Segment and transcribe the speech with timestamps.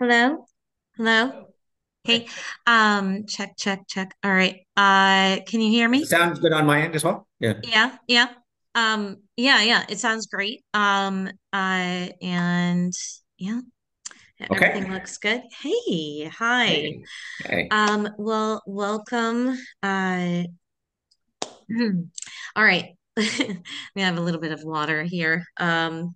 [0.00, 0.46] Hello?
[0.96, 1.26] Hello?
[2.08, 2.20] Okay.
[2.20, 2.28] Hey,
[2.66, 4.16] um, check, check, check.
[4.24, 4.60] All right.
[4.74, 6.06] Uh, can you hear me?
[6.06, 7.28] Sounds good on my end as well.
[7.38, 7.60] Yeah.
[7.62, 8.28] Yeah, yeah.
[8.74, 9.84] Um, yeah, yeah.
[9.90, 10.64] It sounds great.
[10.72, 12.94] Um, uh, and
[13.36, 13.60] yeah,
[14.40, 15.42] everything looks good.
[15.60, 16.66] Hey, hi.
[16.66, 17.02] Hey.
[17.44, 17.68] Hey.
[17.70, 19.58] Um, well, welcome.
[19.82, 20.44] Uh,
[22.56, 22.96] all right.
[23.94, 25.44] We have a little bit of water here.
[25.58, 26.14] Um,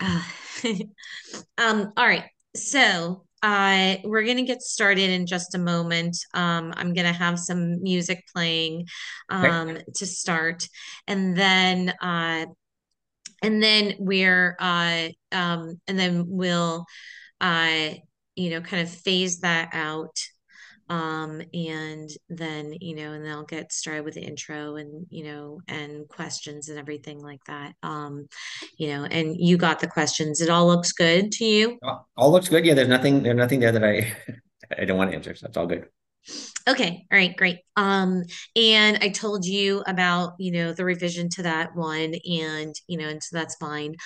[0.00, 0.22] uh,
[1.58, 2.24] Um, all right.
[2.56, 6.16] So, uh, we're going to get started in just a moment.
[6.34, 8.86] Um, I'm going to have some music playing
[9.42, 9.52] Okay.
[9.52, 10.66] um, to start,
[11.06, 12.46] and then uh,
[13.42, 16.86] and then we're uh, um, and then we'll
[17.40, 17.90] uh,
[18.36, 20.16] you know kind of phase that out
[20.88, 25.60] um, and then, you know, and they'll get started with the intro and, you know,
[25.68, 27.74] and questions and everything like that.
[27.82, 28.28] Um,
[28.76, 30.40] you know, and you got the questions.
[30.40, 31.78] It all looks good to you?
[31.82, 32.64] All all looks good.
[32.64, 34.14] Yeah, there's nothing there's nothing there that I
[34.78, 35.34] I don't want to answer.
[35.34, 35.86] So that's all good.
[36.66, 37.58] Okay, all right, great.
[37.76, 38.22] Um,
[38.56, 43.08] and I told you about, you know, the revision to that one, and you know,
[43.08, 43.96] and so that's fine.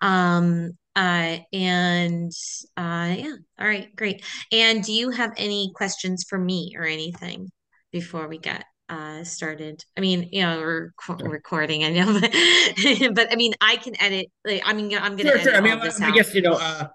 [0.00, 2.32] Um, uh, and
[2.76, 4.24] uh, yeah, all right, great.
[4.52, 7.50] And do you have any questions for me or anything
[7.92, 9.82] before we get uh started?
[9.96, 11.28] I mean, you know, we're co- Sure.
[11.28, 14.26] recording, I know, but but I mean, I can edit.
[14.44, 15.54] Like, I mean, I'm gonna Sure, sure.
[15.56, 16.88] I mean, I I guess, you know, uh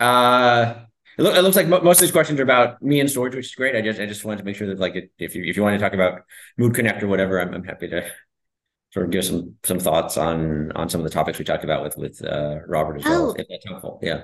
[0.00, 0.74] uh
[1.18, 3.46] it, it looks like mo most of these questions are about me and Storj, which
[3.46, 3.76] is great.
[3.76, 5.62] I just I just wanted to make sure that like it, if you if you
[5.62, 6.22] want to talk about
[6.56, 8.10] Mood Connect or whatever, I'm I'm happy to
[8.92, 11.82] sort of give some some thoughts on on some of the topics we talked about
[11.82, 13.98] with with uh Robert as well, Oh, if that's helpful.
[14.02, 14.22] Yeah.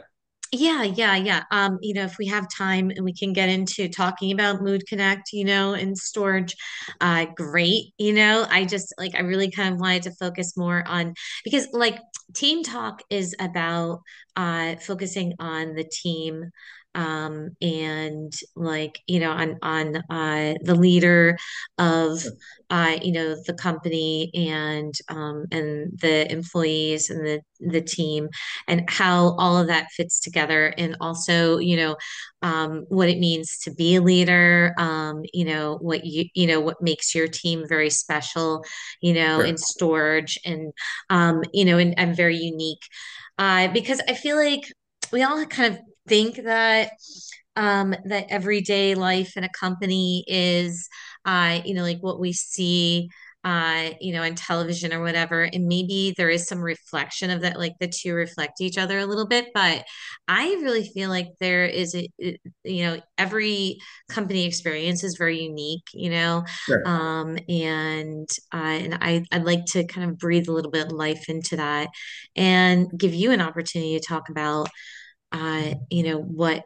[0.52, 1.42] Yeah, yeah, yeah.
[1.50, 4.86] Um, you know, if we have time and we can get into talking about Mood
[4.86, 6.52] Connect, you know, and Storj,
[7.00, 7.92] uh, great.
[7.98, 11.66] You know, I just like I really kind of wanted to focus more on because
[11.72, 11.98] like
[12.34, 14.02] team talk is about
[14.36, 16.50] uh focusing on the team
[16.94, 21.36] um and like you know on on uh the leader
[21.78, 22.24] of
[22.70, 28.28] uh you know the company and um and the employees and the the team
[28.68, 31.96] and how all of that fits together and also you know
[32.42, 36.60] um, what it means to be a leader um, you know what you you know
[36.60, 38.62] what makes your team very special
[39.00, 40.72] you know in Storj and
[41.10, 42.82] um, you know and, and very unique.
[43.38, 44.62] Uh, because I feel like
[45.12, 46.90] we all kind of think that
[47.56, 50.88] um, that everyday life in a company is
[51.24, 53.08] uh, you know like what we see
[53.44, 55.42] uh, you know, on television or whatever.
[55.42, 59.04] And maybe there is some reflection of that, like the two reflect each other a
[59.04, 59.48] little bit.
[59.52, 59.84] But
[60.26, 63.76] I really feel like there is a, you know, every
[64.08, 66.82] company experience is very unique, you know, Sure.
[66.86, 70.92] um, and uh, and I I'd like to kind of breathe a little bit of
[70.92, 71.88] life into that
[72.36, 74.68] and give you an opportunity to talk about
[75.34, 76.64] uh, you know, what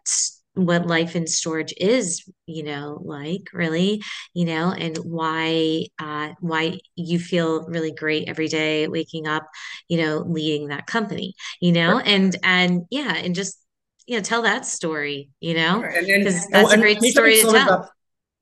[0.54, 4.02] what life in Storj is, you know, like really,
[4.34, 9.46] you know, and why uh why you feel really great every day waking up,
[9.88, 13.58] you know, leading that company, you know, and and yeah, and just
[14.06, 17.04] you know, tell that story, you know, And and because and, that's a great can
[17.04, 17.88] you tell me story to tell.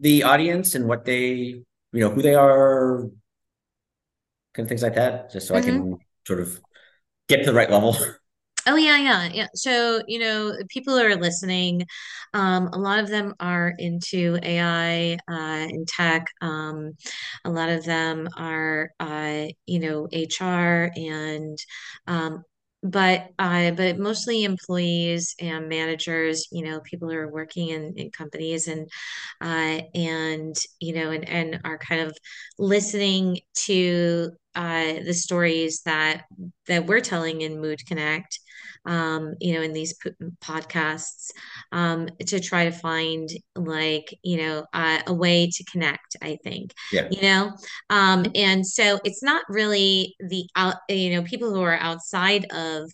[0.00, 1.64] the audience and what they, you
[1.94, 3.08] know, who they are,
[4.54, 6.60] kind of things like that, just so I hmm can sort of
[7.28, 7.96] get to the right level.
[8.68, 9.46] Oh yeah, yeah, yeah.
[9.54, 11.86] So, you know, people are listening.
[12.34, 16.26] Um, a lot of them are into AI uh, and tech.
[16.40, 16.92] Um,
[17.44, 21.56] a lot of them are, uh, you know, HR and,
[22.08, 22.42] um,
[22.82, 26.48] but uh, but mostly employees and managers.
[26.50, 28.88] You know, people who are working in, in companies and
[29.40, 32.16] uh, and you know, and and are kind of
[32.58, 36.24] listening to uh, the stories that
[36.66, 38.40] that we're telling in Mood Connect
[38.86, 40.10] um, you know, in these p-
[40.42, 41.30] podcasts
[41.72, 46.72] um, to try to find like, you know, uh, a way to connect, I think,
[46.92, 47.08] Yeah.
[47.10, 47.52] you know,
[47.90, 52.90] um, and so it's not really the out, you know, people who are outside of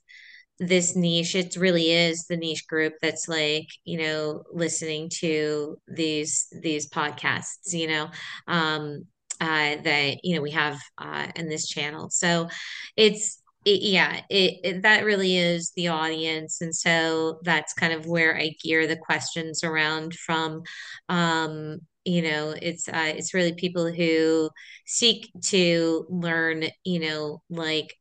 [0.58, 6.46] this niche it really is the niche group that's like you know listening to these
[6.62, 8.08] these podcasts you know
[8.46, 9.04] um
[9.42, 12.10] uh that you know we have uh in this channel.
[12.10, 12.48] So
[12.96, 16.60] it's it, yeah it, it that really is the audience.
[16.60, 20.62] And so that's kind of where I gear the questions around from
[21.08, 24.50] um you know it's uh it's really people who
[24.86, 27.94] seek to learn you know like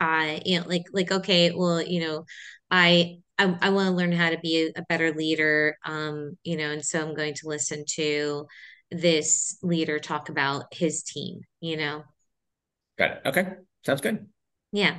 [0.00, 2.24] I, you know, like like okay, well, you know,
[2.70, 6.56] I I, I want to learn how to be a, a better leader, um, you
[6.56, 8.46] know, and so I'm going to listen to
[8.90, 12.04] this leader talk about his team, you know.
[12.98, 13.20] Got it.
[13.26, 13.48] Okay.
[13.84, 14.26] Sounds good.
[14.72, 14.96] Yeah.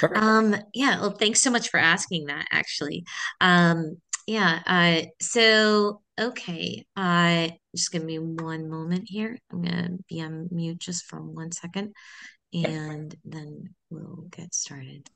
[0.00, 0.18] Perfect.
[0.18, 3.04] Um, yeah, well, thanks so much for asking that, actually.
[3.40, 9.38] Um, yeah, uh, so okay, uh, just give me one moment here.
[9.52, 11.94] I'm gonna be on mute just for one second,
[12.52, 15.08] and then we'll get started.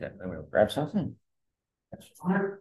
[0.00, 1.16] Yeah, I'm gonna grab something.
[1.92, 2.58] That's fine.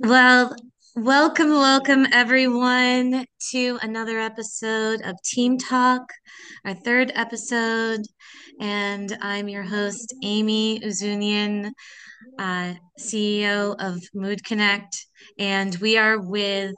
[0.00, 0.54] Well,
[0.94, 6.02] welcome, welcome everyone to another episode of Team Talk,
[6.64, 8.02] our third episode.
[8.60, 11.72] And I'm your host, Amy Uzunian,
[12.38, 15.06] uh, CEO of Mood Connect.
[15.38, 16.74] And we are with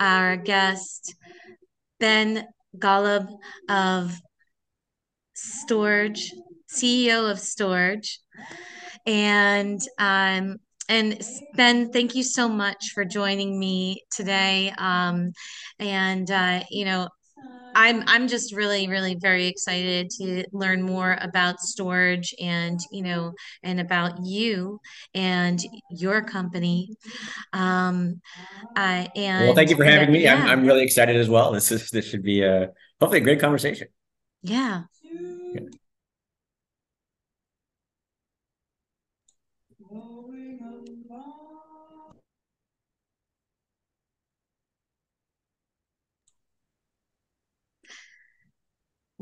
[0.00, 1.14] our guest,
[1.98, 2.46] Ben
[2.78, 3.26] Golub
[3.68, 4.20] of
[5.36, 6.30] Storj,
[6.74, 8.18] CEO of Storj.
[9.06, 10.56] And um,
[10.88, 11.20] and
[11.54, 14.72] Ben, thank you so much for joining me today.
[14.76, 15.32] Um,
[15.78, 17.08] and uh, you know,
[17.74, 23.32] I'm I'm just really really very excited to learn more about Storj and you know
[23.62, 24.80] and about you
[25.14, 26.96] and your company.
[27.52, 28.20] Um,
[28.76, 30.28] uh, and Well, thank you for having me.
[30.28, 31.52] I'm I'm really excited as well.
[31.52, 33.88] This is this should be a hopefully a great conversation.
[35.54, 35.60] yeah.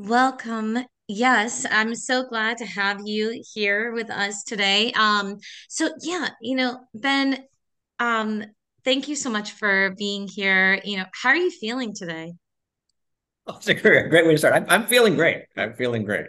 [0.03, 0.79] Welcome.
[1.07, 4.91] Yes, I'm so glad to have you here with us today.
[4.95, 7.45] Um, so yeah, you know, Ben,
[8.01, 8.43] um,
[8.85, 10.81] thank you so much for being here.
[10.83, 12.33] You know, how are you feeling today?
[13.47, 14.55] Oh, it's a great, great way to start.
[14.55, 15.45] I'm I'm feeling great.
[15.57, 16.27] I'm feeling great.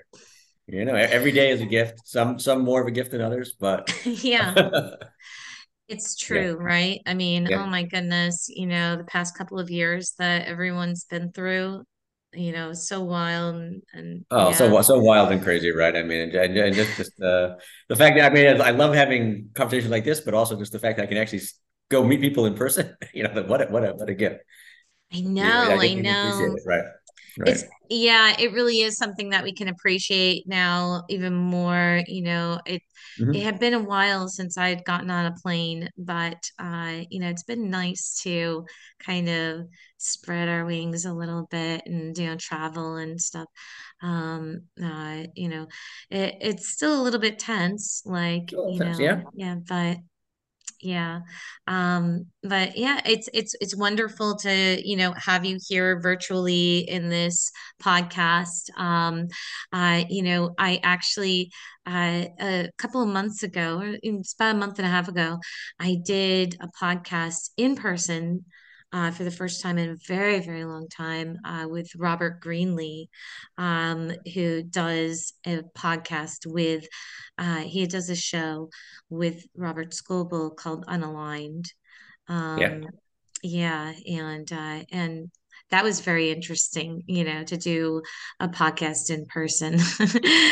[0.67, 2.07] You know, every day is a gift.
[2.07, 4.55] Some some more of a gift than others, but Yeah,
[5.87, 7.01] it's yeah, true, right?
[7.05, 7.63] I mean, yeah.
[7.63, 11.83] oh my goodness, you know, the past couple of years that everyone's been through,
[12.33, 14.65] you know, so wild and, and Oh, so yeah.
[14.65, 15.95] wi- so wild and crazy, right?
[15.95, 17.55] I mean, and, and just just uh,
[17.87, 20.79] the fact that I mean, I love having conversations like this, but also just the
[20.79, 21.41] fact that I can actually
[21.89, 22.95] go meet people in person.
[23.13, 24.39] You know, what a, what a what a gift.
[25.13, 26.55] I know, know, I I know.
[26.55, 26.85] it, right?
[27.37, 27.53] Right.
[27.53, 32.01] It's yeah, it really is something that we can appreciate now even more.
[32.07, 32.81] You know, it
[33.17, 33.33] Mhm.
[33.33, 37.29] it had been a while since I'd gotten on a plane, but uh, you know,
[37.29, 38.65] it's been nice to
[38.99, 39.67] kind of
[39.97, 43.47] spread our wings a little bit and you know, travel and stuff.
[44.01, 45.67] Um, uh, you know,
[46.09, 49.23] it, it's still a little bit tense, like, you know, Yeah.
[49.33, 49.97] yeah, but
[50.83, 51.21] yeah.
[51.67, 57.09] Um, but yeah, it's it's it's wonderful to, you know, have you here virtually in
[57.09, 58.69] this podcast.
[58.77, 59.27] Um,
[59.71, 61.51] uh, you know, I actually
[61.85, 65.39] uh, a couple of months ago, it's about a month and a half ago,
[65.79, 68.45] I did a podcast in person
[68.93, 73.07] uh, for the first time in a very, very long time uh, with Robert Greenlee,
[73.57, 76.85] um, who does a podcast with,
[77.37, 78.69] uh, he does a show
[79.09, 81.65] with Robert Scoble called Unaligned.
[82.29, 82.67] Yeah.
[82.67, 82.85] Um,
[83.45, 85.29] yeah, and uh, and
[85.69, 88.01] that was very interesting, you know, to do
[88.39, 89.79] a podcast in person.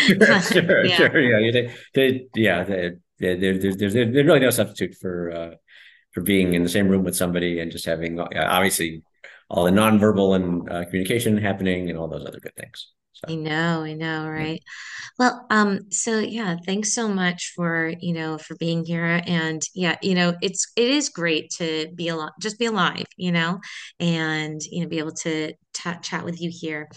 [0.08, 0.42] Sure.
[0.42, 0.86] Sure.
[0.86, 0.96] Yeah.
[0.98, 1.22] Sure.
[1.22, 1.52] Yeah.
[1.52, 2.64] They, they, yeah.
[2.64, 5.52] They, they, there's, there's, there's really no substitute for, uh,
[6.12, 9.04] for being in the same room with somebody and just having uh, obviously
[9.50, 12.92] all the nonverbal and uh, communication happening and all those other good things.
[13.28, 14.64] I know, I know, yeah, right?
[15.20, 19.22] Well, um, so yeah, thanks so much for, you know, for being here.
[19.28, 23.32] And yeah, you know, it's it is great to be alive, just be alive, you
[23.32, 23.60] know,
[24.00, 26.90] and you know, be able to ta chat with you here.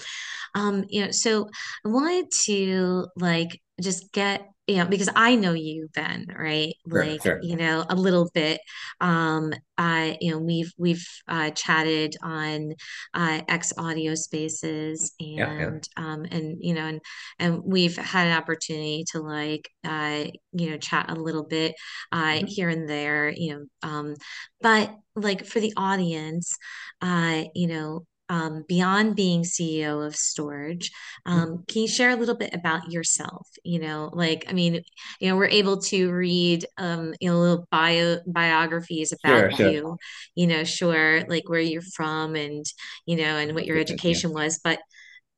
[0.54, 1.48] Um, you know, so
[1.84, 6.74] I wanted to like just get, you know, because I know you, Ben, right?
[6.86, 7.38] Like, sure.
[7.42, 8.60] you know, a little bit.
[9.00, 12.74] Um, I, you know, we've we've uh, chatted on
[13.12, 15.64] uh, X audio spaces Yeah, yeah.
[15.66, 17.00] and um and you know and
[17.38, 21.74] and we've had an opportunity to like uh you know chat a little bit
[22.12, 22.48] uh Mhm.
[22.48, 24.14] here and there, you know, um
[24.60, 26.56] but like for the audience,
[27.00, 30.90] uh, you know, um, beyond being CEO of Storj,
[31.32, 31.42] Mhm.
[31.42, 33.46] um, can you share a little bit about yourself?
[33.64, 34.82] You know, like, I mean,
[35.20, 39.66] you know, we're able to read, um, you know, little bio biographies about Sure, sure.
[39.72, 39.96] you,
[40.34, 42.64] you know, sure, like where you're from and,
[43.06, 43.88] you know, and what your good.
[43.88, 44.20] Yeah.
[44.20, 44.78] education was, but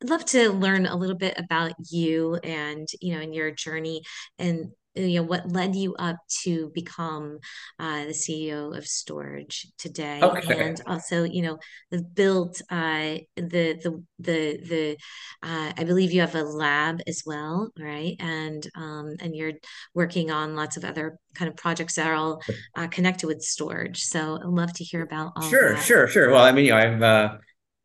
[0.02, 4.02] I'd love to learn a little bit about you and, you know, and your journey
[4.38, 7.38] and, you know, what led you up to become
[7.78, 10.54] uh, the CEO of Storj today, Okay.
[10.60, 11.58] and also, you know,
[11.92, 14.96] have built uh, the the the the
[15.42, 18.16] uh, I believe you have a lab as well, right?
[18.20, 19.52] And um, and you're
[19.94, 22.40] working on lots of other kind of projects that are all
[22.74, 24.02] uh, connected with storage.
[24.02, 25.84] So I'd love to hear about all Sure, that.
[25.84, 26.30] sure, sure.
[26.30, 27.38] Well, I mean, you know, I've uh,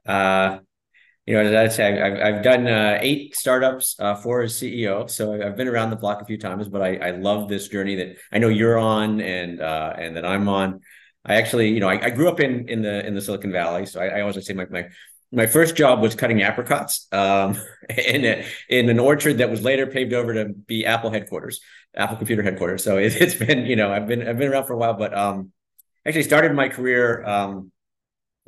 [0.09, 0.59] uh,
[1.27, 5.09] You know, as I say, I've I've done uh, eight startups uh, for as CEO,
[5.09, 6.67] so I've been around the block a few times.
[6.67, 10.25] But I, I love this journey that I know you're on and uh, and that
[10.25, 10.81] I'm on.
[11.23, 13.85] I actually, you know, I, I grew up in in the in the Silicon Valley,
[13.85, 14.87] so I, I always say my my
[15.31, 17.57] my first job was cutting apricots um,
[17.89, 21.61] in a, in an orchard that was later paved over to be Apple headquarters,
[21.95, 22.83] Apple Computer headquarters.
[22.83, 25.17] So it, has been, you know, I've been I've been around for a while, but
[25.17, 25.51] um,
[26.05, 27.23] actually started my career.
[27.23, 27.71] Um,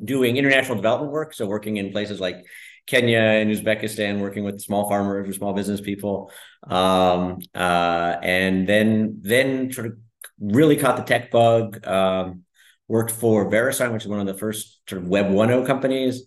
[0.02, 1.34] doing international development work.
[1.34, 2.44] So working in places like
[2.86, 6.30] Kenya and Uzbekistan, working with small farmers or small business people,
[6.68, 9.94] um, uh, and then then sort of
[10.38, 11.86] really caught the tech bug.
[11.86, 12.42] Um,
[12.88, 16.24] worked for VeriSign, which is one of the first sort of Web 1.0 companies.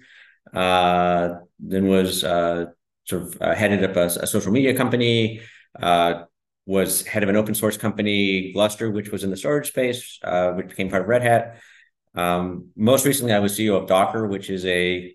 [0.53, 2.65] Uh, then was uh,
[3.06, 5.41] sort of uh, headed up a, a, social media company.
[5.80, 6.23] Uh,
[6.65, 10.51] was head of an open source company, Gluster, which was in the storage space, uh,
[10.51, 11.58] which became part of Red Hat.
[12.17, 15.13] Um, most recently, I was CEO of Docker, which is a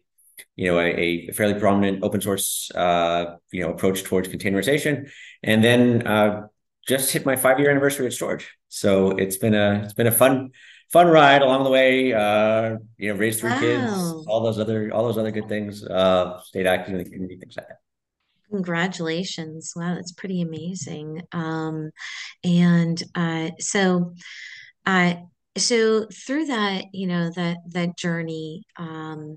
[0.57, 5.11] you know a, a fairly prominent open source uh, you know approach towards containerization,
[5.43, 6.47] and then uh,
[6.87, 8.45] just hit my five year anniversary at Storj.
[8.69, 10.51] So it's been a it's been a fun
[10.93, 12.13] fun ride along the way.
[12.13, 13.93] Uh, you know, raised three kids,
[14.27, 15.85] all those other all those other good things.
[15.85, 17.79] Uh, stayed active in the community, things like that.
[18.51, 19.73] Congratulations.
[19.75, 21.23] Wow, that's pretty amazing.
[21.33, 21.91] Um,
[22.45, 24.15] and uh, so
[24.85, 25.15] uh,
[25.57, 29.37] so through that, you know, that that journey, um,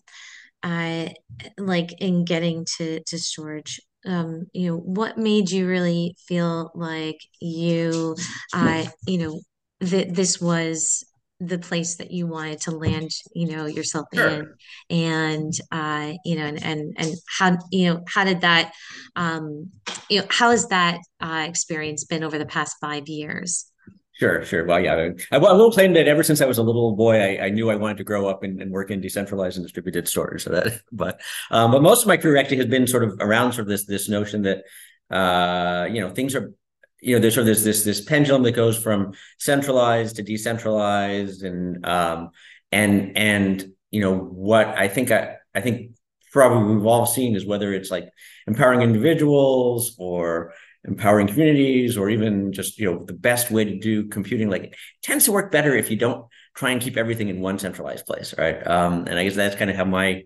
[0.64, 1.14] I
[1.58, 7.18] like in getting to to Storj, um, you know, what made you really feel like
[7.42, 8.16] you,
[8.54, 9.40] uh, you know,
[9.82, 11.04] that this was
[11.42, 14.48] the place that you wanted to land, you know, yourself in,
[14.90, 18.74] and uh, you know, and and and how, you know, how did that,
[19.16, 19.72] um,
[20.10, 23.72] you know, how has that uh, experience been over the past five years?
[24.16, 24.66] Sure, sure.
[24.66, 27.48] Well, yeah, I, I will claim that ever since I was a little boy, I,
[27.48, 30.44] I knew I wanted to grow up and, and, work in decentralized and distributed storage.
[30.44, 31.20] So that, but,
[31.52, 33.86] um, but most of my career actually has been sort of around sort of this
[33.86, 34.64] this notion that,
[35.12, 36.54] uh, you know, things are,
[37.02, 41.44] you know, there's sort of this this this pendulum that goes from centralized to decentralized,
[41.44, 42.30] and um,
[42.72, 45.92] and and you know what I think I I think
[46.32, 48.10] probably we've all seen is whether it's like
[48.48, 50.54] empowering individuals or
[50.88, 54.50] empowering communities or even just you know the best way to do computing.
[54.50, 57.60] Like it tends to work better if you don't try and keep everything in one
[57.60, 58.66] centralized place right?
[58.66, 60.24] Um, and i guess that's kind of how my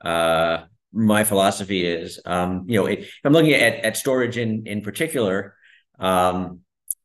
[0.00, 2.20] uh, my philosophy is.
[2.24, 5.54] Um, you know it, i'm looking at at storage in in particular
[5.98, 6.60] um,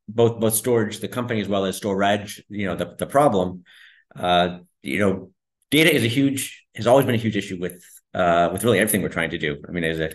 [0.07, 3.63] both both Storj the company as well as storage you know the, the problem.
[4.15, 5.31] Uh, you know
[5.71, 9.01] data is a huge has always been a huge issue with uh, with really everything
[9.01, 9.61] we're trying to do.
[9.67, 10.13] I mean as a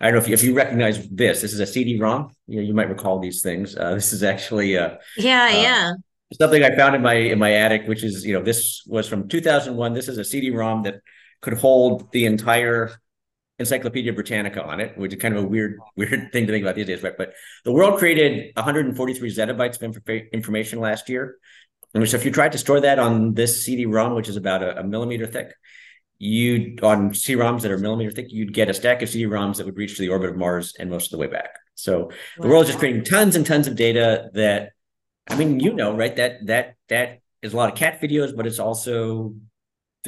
[0.00, 1.42] I don't know if you, if you recognize this.
[1.42, 2.30] This is a CD-ROM.
[2.46, 3.76] You know, you might recall these things.
[3.76, 5.92] Uh, this is actually uh, yeah, uh, yeah.
[6.32, 9.28] Something I found in my in my attic, which is you know this was from
[9.28, 9.92] 2001.
[9.92, 11.00] This is a CD-ROM that
[11.42, 12.92] could hold the entire
[13.58, 16.76] Encyclopedia Britannica on it, which is kind of a weird weird thing to think about
[16.76, 17.02] these days.
[17.02, 17.34] Right, but
[17.64, 21.36] the world created 143 zettabytes of inf- information last year.
[21.92, 24.78] And so if you tried to store that on this CD-ROM, which is about a,
[24.78, 25.52] a millimeter thick,
[26.20, 29.78] you on CD-ROMs that are millimeter thick, you'd get a stack of CD-ROMs that would
[29.78, 31.58] reach to the orbit of Mars and most of the way back.
[31.76, 32.10] So wow.
[32.38, 34.72] the world is just creating tons and tons of data that,
[35.28, 36.14] I mean, you know, right?
[36.14, 39.34] That that that is a lot of cat videos, but it's also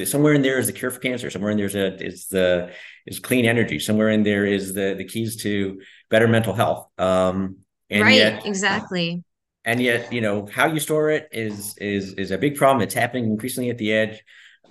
[0.03, 1.31] somewhere in there is the cure for cancer.
[1.31, 2.71] Somewhere in there's a is the
[3.07, 3.79] is clean energy.
[3.79, 6.89] Somewhere in there is the the keys to better mental health.
[6.99, 7.57] Um,
[7.89, 9.23] and right, yet, exactly.
[9.65, 12.83] And yet, you know, how you store it is is is a big problem.
[12.83, 14.23] It's happening increasingly at the edge.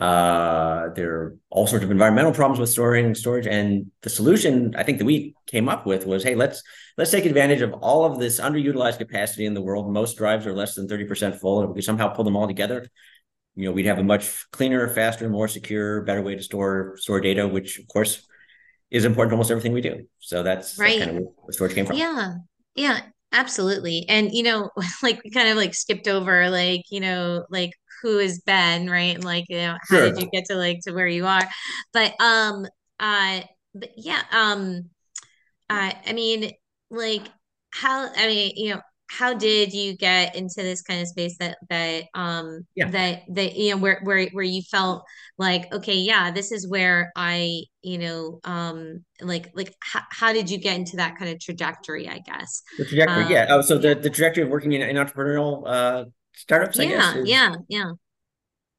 [0.02, 4.82] Uh, there are all sorts of environmental problems with storing storage, and the solution I
[4.82, 6.60] think that we came up with was, hey, let's
[6.98, 9.92] let's take advantage of all of this underutilized capacity in the world.
[9.92, 12.48] Most drives are less than thirty percent full, and if we somehow pull them all
[12.48, 12.90] together,
[13.54, 17.20] you know, we'd have a much cleaner, faster, more secure, better way to store store
[17.20, 18.26] data, which of course
[18.90, 20.08] is important to almost everything we do.
[20.18, 20.98] So that's, right.
[20.98, 21.96] That's kind of where Storj came from.
[21.96, 22.34] Yeah,
[22.74, 24.04] yeah, absolutely.
[24.08, 24.70] And you know,
[25.04, 29.14] like we kind of like skipped over, like you know, like who is Ben, right?
[29.14, 30.10] And like, you know, how sure.
[30.10, 31.48] did you get to like to where you are?
[31.92, 32.66] But um
[33.00, 33.40] uh
[33.74, 34.90] but yeah, um
[35.70, 36.50] uh I mean
[36.90, 37.22] like
[37.70, 38.80] how I mean, you know,
[39.18, 42.88] how did you get into this kind of space that that um yeah.
[42.90, 45.04] that that you know where where where you felt
[45.36, 50.50] like okay yeah this is where i you know um like like how, how did
[50.50, 53.76] you get into that kind of trajectory i guess the trajectory um, yeah oh so
[53.76, 56.78] the the trajectory of working in, in entrepreneurial uh startups.
[56.78, 57.92] I yeah, guess, is, yeah, yeah.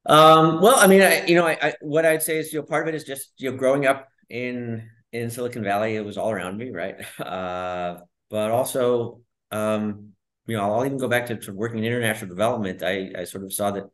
[0.06, 2.66] Um, well, I mean, I, you know, I, I, what I'd say is, you know,
[2.66, 6.18] part of it is just, you know, growing up in in Silicon Valley, it was
[6.18, 6.96] all around me, right?
[7.20, 9.20] Uh, but also,
[9.52, 10.10] um,
[10.46, 12.82] you know, I'll even go back to, to working in international development.
[12.82, 13.84] I, I sort of saw that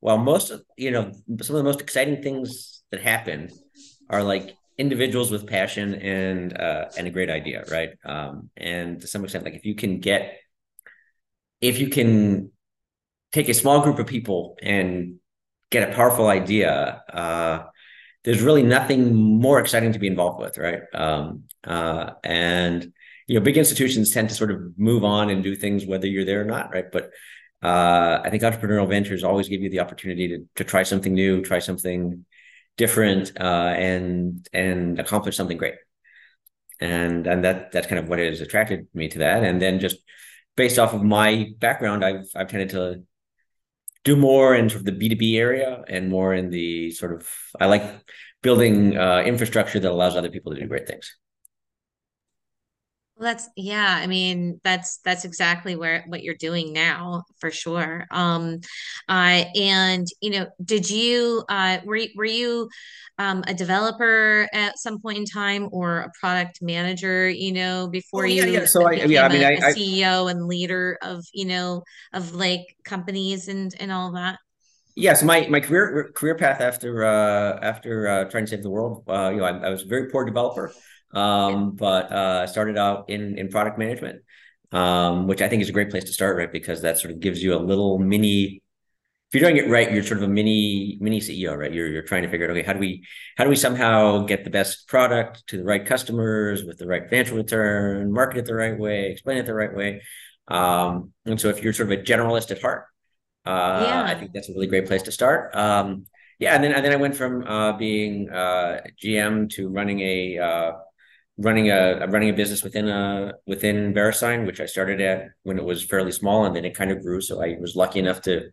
[0.00, 3.50] while most of, you know, some of the most exciting things that happen
[4.08, 7.90] are like individuals with passion and uh, and a great idea, right?
[8.04, 10.38] Um, and to some extent, like if you can get,
[11.60, 12.50] if you can
[13.32, 15.16] take a small group of people and
[15.70, 17.64] get a powerful idea, uh,
[18.24, 20.82] there's really nothing more exciting to be involved with, right?
[20.92, 22.92] Um, uh, and
[23.26, 26.24] you know, big institutions tend to sort of move on and do things whether you're
[26.24, 26.90] there or not, right?
[26.90, 27.12] But
[27.62, 31.42] uh, I think entrepreneurial ventures always give you the opportunity to to try something new,
[31.42, 32.24] try something
[32.76, 35.74] different, uh, and and accomplish something great.
[36.80, 39.44] And and that that's kind of what has attracted me to that.
[39.44, 39.98] And then just
[40.56, 43.04] based off of my background, I've I've tended to
[44.04, 47.66] do more in sort of the B2B area and more in the sort of I
[47.66, 47.84] like
[48.42, 51.16] building uh, infrastructure that allows other people to do great things.
[53.20, 53.98] Well, that's yeah.
[54.00, 58.06] I mean, that's that's exactly where what you're doing now for sure.
[58.10, 58.60] Um,
[59.10, 62.70] uh, and you know, did you uh, were you, were you
[63.18, 67.28] um, a developer at some point in time or a product manager?
[67.28, 68.64] You know, before oh, yeah, you yeah.
[68.64, 71.82] So I yeah, I mean, a, I, a CEO and leader of you know
[72.14, 74.38] of like companies and and all that.
[74.96, 78.70] Yeah, so my my career career path after uh, after uh, trying to save the
[78.70, 80.72] world, uh, you know, I, I was a very poor developer
[81.12, 84.22] um, but uh, started out in in product management,
[84.72, 86.52] um, which I think is a great place to start, right?
[86.52, 88.62] Because that sort of gives you a little mini.
[89.32, 91.72] If you're doing it right, you're sort of a mini mini CEO, right?
[91.72, 93.04] You're you're trying to figure out, okay, how do we
[93.36, 97.08] how do we somehow get the best product to the right customers with the right
[97.08, 100.02] financial return, market it the right way, explain it the right way.
[100.48, 102.86] Um, and so if you're sort of a generalist at heart,
[103.46, 104.04] uh, yeah.
[104.04, 105.54] I think that's a really great place to start.
[105.54, 106.06] Um,
[106.40, 110.38] yeah, and then and then I went from uh, being uh, GM to running a
[110.38, 110.72] uh,
[111.40, 115.64] running a running a business within a within VeriSign, which I started at when it
[115.64, 117.20] was fairly small, and then it kind of grew.
[117.20, 118.50] So I was lucky enough to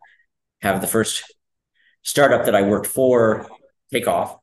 [0.61, 1.23] have the first
[2.03, 3.47] startup that I worked for
[3.91, 4.37] take off,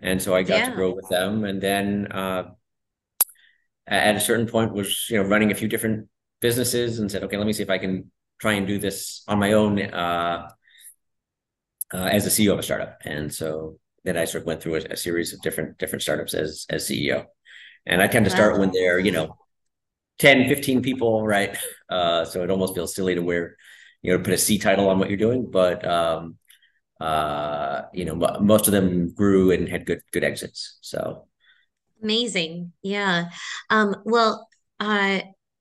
[0.00, 0.70] and so I got yeah.
[0.70, 1.44] to grow with them.
[1.44, 2.50] And then uh,
[3.86, 6.08] at a certain point, was you know running a few different
[6.40, 9.40] businesses, and said, okay, let me see if I can try and do this on
[9.40, 10.48] my own uh,
[11.92, 12.98] uh, as a CEO of a startup.
[13.04, 16.34] And so then I sort of went through a, a series of different different startups
[16.34, 17.26] as as CEO.
[17.88, 19.36] And I tend to start when they're, you know,
[20.18, 21.56] 10, 15 people, right?
[21.90, 23.56] Uh, so it almost feels silly to wear,
[24.02, 25.50] you know, put a C title on what you're doing.
[25.50, 26.36] But um,
[27.00, 30.76] uh, you know, most of them grew and had good good exits.
[30.82, 31.26] So
[32.02, 33.30] amazing, yeah.
[33.70, 34.46] Um, well,
[34.80, 35.20] uh,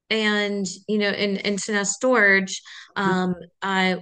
[0.10, 2.60] and you know, in so now Storj,
[2.98, 3.02] mm-hmm.
[3.02, 3.96] um, uh,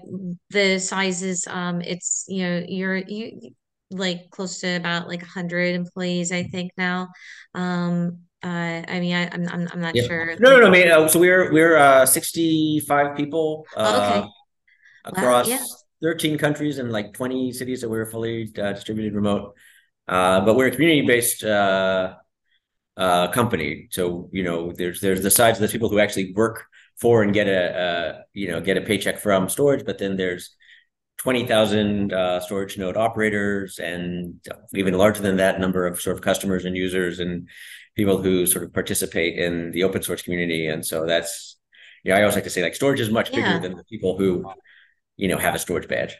[0.49, 3.51] the sizes, um, it's you know, you're you
[3.91, 7.07] like close to about like 100 employees i think now
[7.53, 10.03] um uh i mean I, am I'm, I'm not yeah.
[10.03, 14.19] sure no no no I mean, uh, so we're we're uh 65 people uh oh,
[14.19, 14.29] okay.
[15.05, 15.63] across wow, yeah.
[16.01, 19.55] 13 countries and like 20 cities that we're fully uh, distributed remote
[20.07, 22.15] uh but we're a community based uh
[22.97, 26.65] uh company so you know there's there's the sides of the people who actually work
[26.99, 30.55] for and get a, a you know get a paycheck from Storj but then there's
[31.17, 34.39] 20,000 uh, storage node operators and
[34.73, 37.47] even larger than that number of sort of customers and users and
[37.95, 40.67] people who sort of participate in the open source community.
[40.67, 41.57] And so that's,
[42.03, 43.57] you know, I always like to say like Storj is much yeah.
[43.57, 44.45] bigger than the people who,
[45.15, 46.15] you know, have a Storj badge.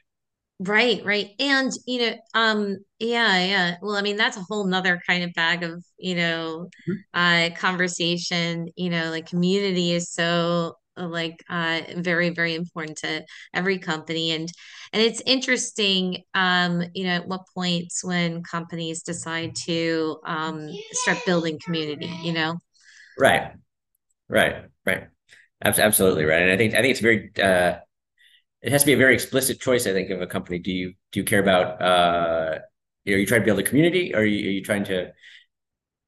[0.60, 1.32] Right, right.
[1.38, 3.76] And, you know, um, yeah, yeah.
[3.82, 6.94] Well, I mean, that's a whole nother kind of bag of, you know, mm-hmm.
[7.14, 13.24] uh conversation, you know, like community is so uh, like uh, very very important to
[13.54, 14.32] every company.
[14.32, 14.52] And
[14.94, 21.20] and it's interesting um you know at what points when companies decide to um start
[21.26, 22.58] building community you know?
[23.20, 23.52] Right.
[24.30, 24.66] Right.
[24.86, 25.08] Right.
[25.64, 26.42] Absolutely right.
[26.44, 27.80] And i think i think it's very uh
[28.62, 30.60] it has to be a very explicit choice i think of a company.
[30.60, 32.60] Do you do you care about uh
[33.04, 34.14] you are you trying to build a community?
[34.14, 35.12] Or are you, are you trying to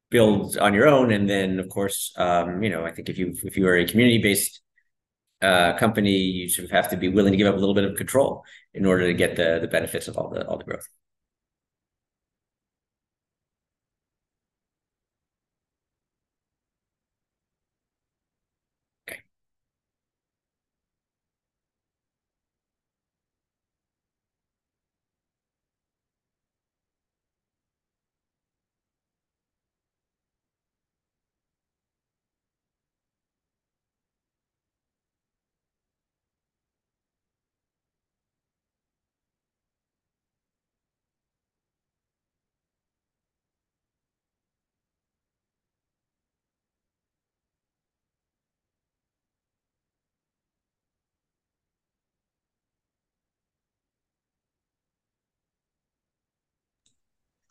[0.10, 1.12] build on your own?
[1.12, 3.86] And then of course um you know i think if you if you are a
[3.86, 4.62] community based
[5.42, 7.84] uh, company, you sort of have to be willing to give up a little bit
[7.86, 10.88] of control in order to get the the benefits of all the all the growth.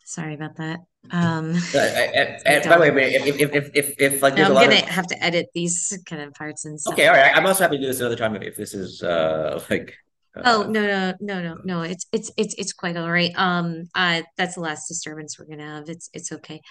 [0.07, 0.79] Sorry about that.
[1.11, 4.83] Um, by the way, if if if if, if like no, I'm gonna of...
[4.83, 6.93] have to edit these kind of parts and stuff.
[6.93, 7.35] Okay, all right.
[7.35, 9.97] I'm also happy to do this another time if, if this is uh like.
[10.33, 11.81] Uh, oh no no no no no!
[11.81, 13.33] It's it's it's it's quite all right.
[13.35, 15.89] Um, uh, that's the last disturbance we're gonna have.
[15.89, 16.61] It's it's okay.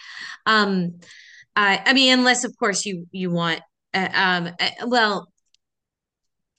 [0.46, 1.01] Um,
[1.55, 3.61] I I mean, unless of course you you want.
[3.92, 5.31] Uh, um, uh, well,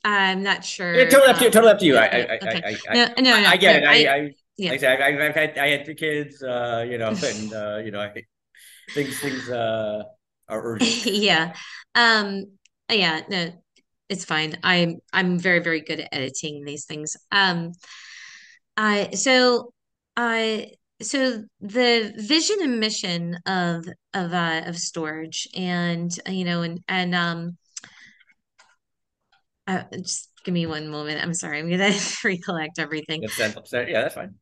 [0.04, 0.94] I'm not sure.
[0.94, 1.50] Yeah, totally up to you.
[1.50, 1.98] Totally up to you.
[1.98, 2.62] I, I, okay.
[2.66, 3.48] I, I, no, no, no.
[3.48, 4.08] I get no, it.
[4.08, 4.72] I, I, yeah.
[4.72, 7.78] Like I said, I, have had I had three kids, uh, you know, and uh,
[7.84, 8.12] you know, I
[8.93, 10.04] things things uh
[10.50, 11.06] are urgent.
[11.06, 11.54] yeah.
[11.96, 12.46] Um
[12.89, 13.52] yeah, no,
[14.10, 14.58] it's fine.
[14.63, 17.15] I'm I'm very, very good at editing these things.
[17.32, 17.74] Um
[18.76, 19.74] I so
[20.15, 26.80] I so the vision and mission of of uh of Storj and you know and
[26.88, 27.58] and um
[29.67, 31.22] uh, just give me one moment.
[31.22, 31.60] I'm sorry.
[31.60, 31.93] I'm gonna
[32.24, 33.22] recollect everything.
[33.22, 34.36] That's, yeah, that's fine.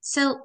[0.00, 0.40] So,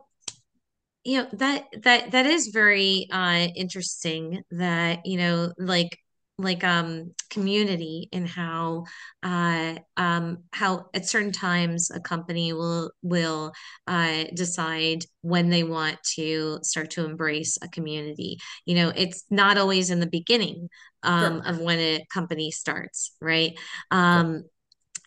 [1.04, 5.98] you know, that that that is very uh interesting that, you know, like
[6.38, 8.84] like um community and how
[9.24, 13.54] uh um how at certain times a company will will
[13.88, 18.38] uh decide when they want to start to embrace a community.
[18.66, 20.70] You know it's not always in the beginning
[21.04, 21.52] um sure.
[21.52, 23.58] of when a company starts right?
[23.92, 24.44] Um sure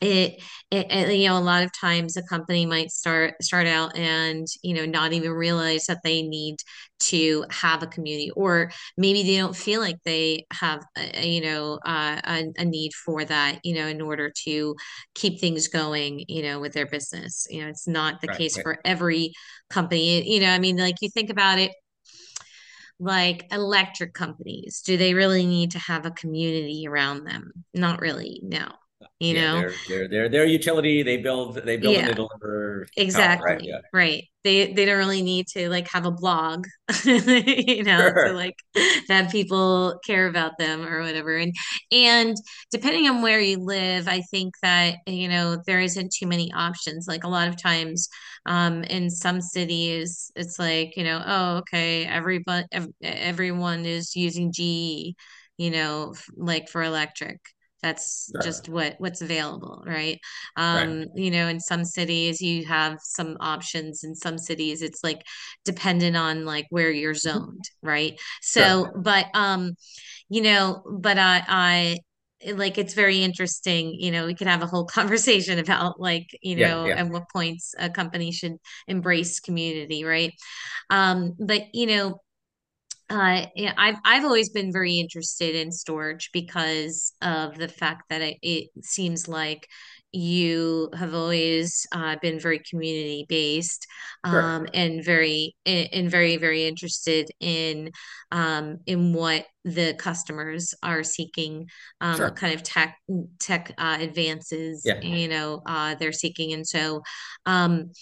[0.00, 3.96] it, it, it, you know a lot of times a company might start start out
[3.96, 6.56] and you know not even realize that they need
[7.00, 11.78] to have a community or maybe they don't feel like they have a, you know
[11.84, 14.74] uh, a, a, need for that you know in order to
[15.14, 17.46] keep things going you know with their business.
[17.50, 18.62] You know it's not the right, case right.
[18.62, 19.32] for every
[19.70, 20.32] company.
[20.32, 21.72] You know i mean like you think about it
[23.00, 27.52] like electric companies do they really need to have a community around them?
[27.72, 28.68] Not really no
[29.20, 29.64] you Yeah, know?
[29.86, 31.02] they're they're they're utility.
[31.02, 32.14] They build they build and they Yeah.
[32.14, 33.32] deliver right?
[33.36, 33.58] Exactly.
[33.62, 33.80] Yeah.
[33.92, 34.24] Right.
[34.44, 36.66] They they don't really need to like have a blog,
[37.06, 38.56] you know, to like
[39.10, 41.36] have people care about them or whatever.
[41.36, 41.54] And
[41.92, 42.36] and
[42.72, 47.06] depending on where you live, I think that, you know, there isn't too many options.
[47.08, 48.08] Like a lot of times,
[48.46, 54.52] um, in some cities, it's like, you know, oh, okay, everybody ev everyone is using
[54.52, 55.16] GE,
[55.58, 57.40] you know, like for electric.
[57.82, 58.42] That's Sure.
[58.42, 60.18] just what what's available, right?
[60.72, 60.88] Right.
[60.88, 64.04] Um, you know, in some cities you have some options.
[64.04, 65.22] In some cities it's like
[65.64, 68.18] dependent on like where you're zoned, right?
[68.42, 69.74] So, but um,
[70.28, 74.66] you know, but I I like it's very interesting, you know, we could have a
[74.66, 76.68] whole conversation about like, you Yeah.
[76.68, 76.94] know, Yeah.
[76.96, 80.32] at what points a company should embrace community, right?
[80.90, 82.20] Um, but you know,
[83.10, 88.36] uh, I've I've always been very interested in Storj because of the fact that it,
[88.42, 89.66] it seems like
[90.12, 93.86] you have always uh, been very community based
[94.26, 94.42] Sure.
[94.42, 97.90] um, and very and very very interested in
[98.30, 101.66] um, in what the customers are seeking,
[102.00, 102.30] um, Sure.
[102.30, 102.96] kind of tech
[103.38, 105.00] tech uh, advances Yeah.
[105.00, 107.02] you know uh, they're seeking, and so
[107.46, 107.92] um,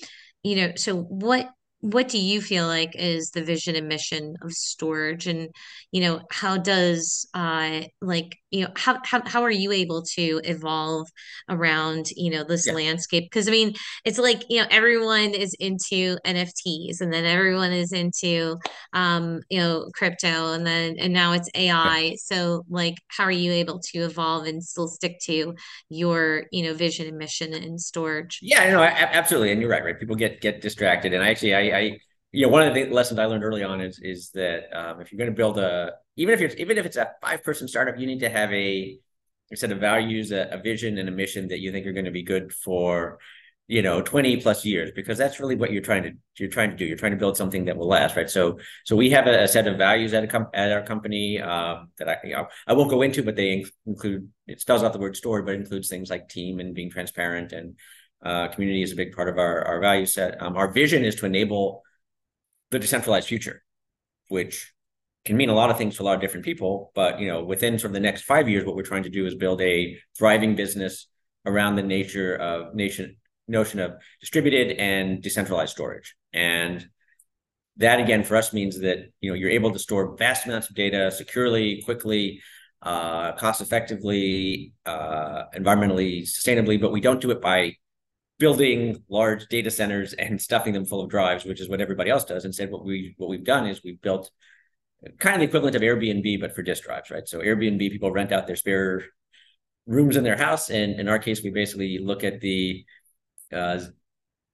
[0.43, 4.51] you know, so what what do you feel like is the vision and mission of
[4.51, 5.49] Storj and
[5.93, 10.41] you know how does uh like you know how how, how are you able to
[10.45, 11.07] evolve
[11.49, 12.73] around you know this Yeah.
[12.73, 17.73] landscape because i mean it's like you know everyone is into nfts and then everyone
[17.73, 18.57] is into
[18.93, 21.63] um you know crypto and then and now it's Yeah.
[21.73, 25.55] ai so like how are you able to evolve and still stick to
[25.89, 29.85] your you know vision and mission in Storj Yeah, no, absolutely, and you're right.
[29.85, 31.99] Right, people get get distracted, and I actually, I, I,
[32.33, 35.13] you know, one of the lessons I learned early on is is that um, if
[35.13, 37.99] you're going to build a, even if you're, even if it's a five person startup,
[37.99, 38.99] you need to have a,
[39.53, 42.05] a set of values, a, a vision, and a mission that you think are going
[42.05, 43.19] to be good for,
[43.69, 46.77] you know, 20 plus years, because that's really what you're trying to you're trying to
[46.77, 46.85] do.
[46.85, 48.29] You're trying to build something that will last, right?
[48.29, 51.41] So, so we have a, a set of values at a com- at our company
[51.41, 54.93] um, that I, you know, I won't go into, but they include it spells out
[54.93, 57.77] the word story, but includes things like team and being transparent and
[58.27, 60.43] uh, community is a big part of our, our value set.
[60.43, 61.83] Um, our vision is to enable
[62.73, 63.63] the decentralized future,
[64.29, 64.73] which
[65.25, 66.91] can mean a lot of things to a lot of different people.
[66.95, 69.27] But you know, within sort of the next five years, what we're trying to do
[69.27, 71.07] is build a thriving business
[71.45, 73.17] around the nature of nation
[73.49, 76.17] notion of distributed and decentralized storage.
[76.33, 76.85] And
[77.77, 80.75] that again for us means that you know you're able to store vast amounts of
[80.75, 82.41] data securely, quickly,
[82.83, 87.77] uh, cost effectively, uh, environmentally sustainably, but we don't do it by
[88.39, 92.25] building large data centers and stuffing them full of drives, which is what everybody else
[92.25, 92.45] does.
[92.45, 94.31] Instead, what we what we've done is we've built
[95.19, 97.27] kind of the equivalent of Airbnb, but for disk drives, right?
[97.29, 99.05] So Airbnb people rent out their spare
[99.87, 102.85] rooms in their house, and in our case, we basically look at the
[103.53, 103.81] uh,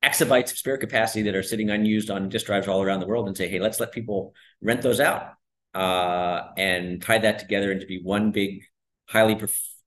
[0.03, 3.29] exabytes of spare capacity that are sitting unused on disk drives all around the world,
[3.29, 5.33] and say, hey, let's let people rent those out
[5.75, 8.65] uh, and tie that together into be one big,
[9.07, 9.35] highly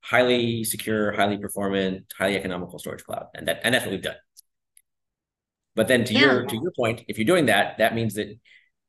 [0.08, 4.16] highly secure, highly performant, highly economical storage cloud, and that and that's what we've done.
[5.74, 8.28] But then to yeah your to your point, if you're doing that, that means that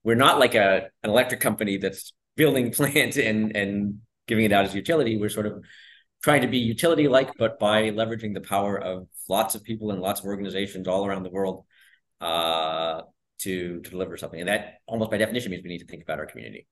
[0.04, 4.66] we're not like a an electric company that's building plant and and giving it out
[4.66, 5.18] as utility.
[5.18, 5.64] We're sort of
[6.24, 10.02] trying to be utility like, but by leveraging the power of lots of people and
[10.02, 11.66] lots of organizations all around the world
[12.22, 13.02] uh,
[13.40, 14.40] to to deliver something.
[14.40, 16.68] And that almost by definition means we need to think about our community.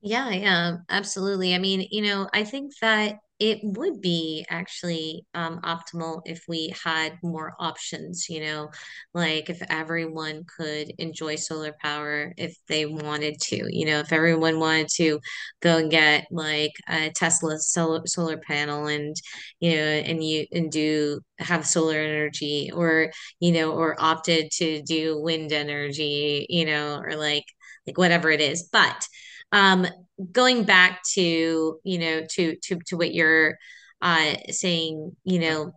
[0.00, 1.54] Yeah, yeah, absolutely.
[1.54, 6.74] I mean, you know, I think that it would be actually um, optimal if we
[6.84, 8.68] had more options, you know,
[9.14, 14.58] like if everyone could enjoy solar power if they wanted to, you know, if everyone
[14.58, 15.20] wanted to
[15.60, 19.14] go and get like a Tesla solar solar panel and,
[19.60, 24.82] you know, and you and do have solar energy or, you know, or opted to
[24.82, 27.44] do wind energy, you know, or like
[27.86, 28.68] like whatever it is.
[28.72, 29.06] But
[29.52, 29.86] um,
[30.32, 33.56] going back to, you know, to to to what you're
[34.02, 35.72] uh saying, you know,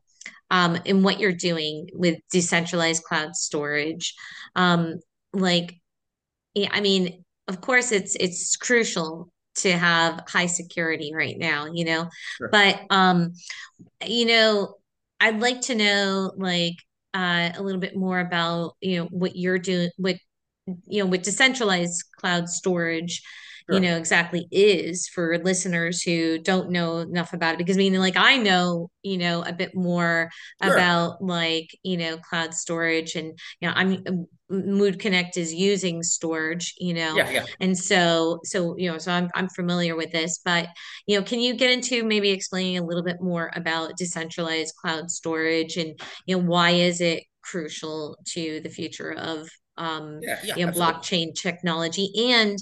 [0.49, 4.13] um, and what you're doing with decentralized cloud storage,
[4.55, 4.99] um,
[5.34, 5.75] like,
[6.57, 12.10] I mean, of course, it's it's crucial to have high security right now, you know,
[12.38, 12.49] Sure.
[12.49, 13.34] but um,
[14.05, 14.75] you know,
[15.19, 16.75] I'd like to know like
[17.13, 20.17] uh, a little bit more about, you know, what you're doing, what
[20.88, 23.21] you know, with decentralized cloud storage
[23.71, 23.81] sure.
[23.81, 27.57] you know, exactly is for listeners who don't know enough about it.
[27.57, 30.29] Because I mean, like I know, you know, a bit more
[30.63, 30.73] sure.
[30.73, 36.73] about like, you know, cloud storage and, you know, I'm Mood Connect is using Storj,
[36.77, 37.45] you know, yeah, yeah.
[37.62, 40.67] and so, so, you know, so I'm, I'm familiar with this, but,
[41.07, 45.10] you know, can you get into maybe explaining a little bit more about decentralized cloud
[45.10, 50.55] storage and, you know, why is it crucial to the future of um, yeah, yeah,
[50.57, 52.57] you know, blockchain technology and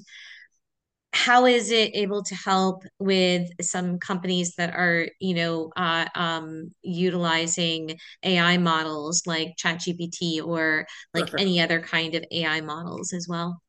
[1.12, 6.72] how is it able to help with some companies that are you know uh, um,
[6.82, 11.39] utilizing ai models like chatgpt or like sure, sure.
[11.39, 13.62] any other kind of ai models as well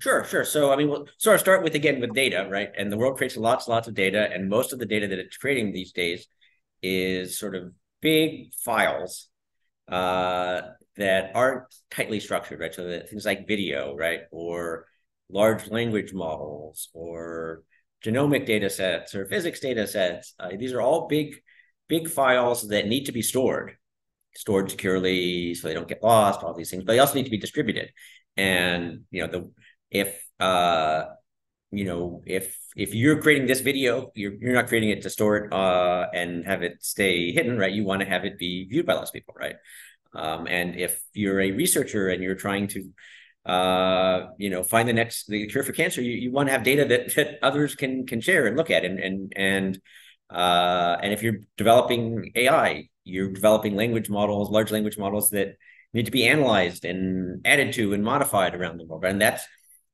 [0.00, 0.44] Sure, sure.
[0.46, 2.70] So, I mean, we'll sort of start with again with data, right?
[2.76, 5.36] And the world creates lots, lots of data, and most of the data that it's
[5.36, 6.26] creating these days
[6.82, 9.28] is sort of big files
[9.88, 10.62] uh,
[10.96, 12.74] that aren't tightly structured, right?
[12.74, 14.86] So that things like video, right, or
[15.32, 17.62] large language models, or
[18.04, 20.34] genomic data sets, or physics data sets.
[20.38, 21.36] Uh, these are all big,
[21.88, 23.76] big files that need to be stored,
[24.34, 26.42] stored securely, so they don't get lost.
[26.42, 27.90] All these things, but they also need to be distributed.
[28.36, 29.50] And you know, the
[29.90, 31.04] if uh,
[31.70, 35.36] you know, if if you're creating this video, you're you're not creating it to store
[35.36, 37.72] it uh, and have it stay hidden, right?
[37.72, 39.56] You want to have it be viewed by lots of people, right?
[40.14, 42.90] Um, and if you're a researcher and you're trying to,
[43.46, 46.62] uh, you know, find the next the cure for cancer, you, you want to have
[46.62, 49.80] data that, that others can can share and look at, and and and
[50.30, 55.56] uh, and if you're developing AI, you're developing language models, large language models that
[55.92, 59.44] need to be analyzed and added to and modified around the world, and that's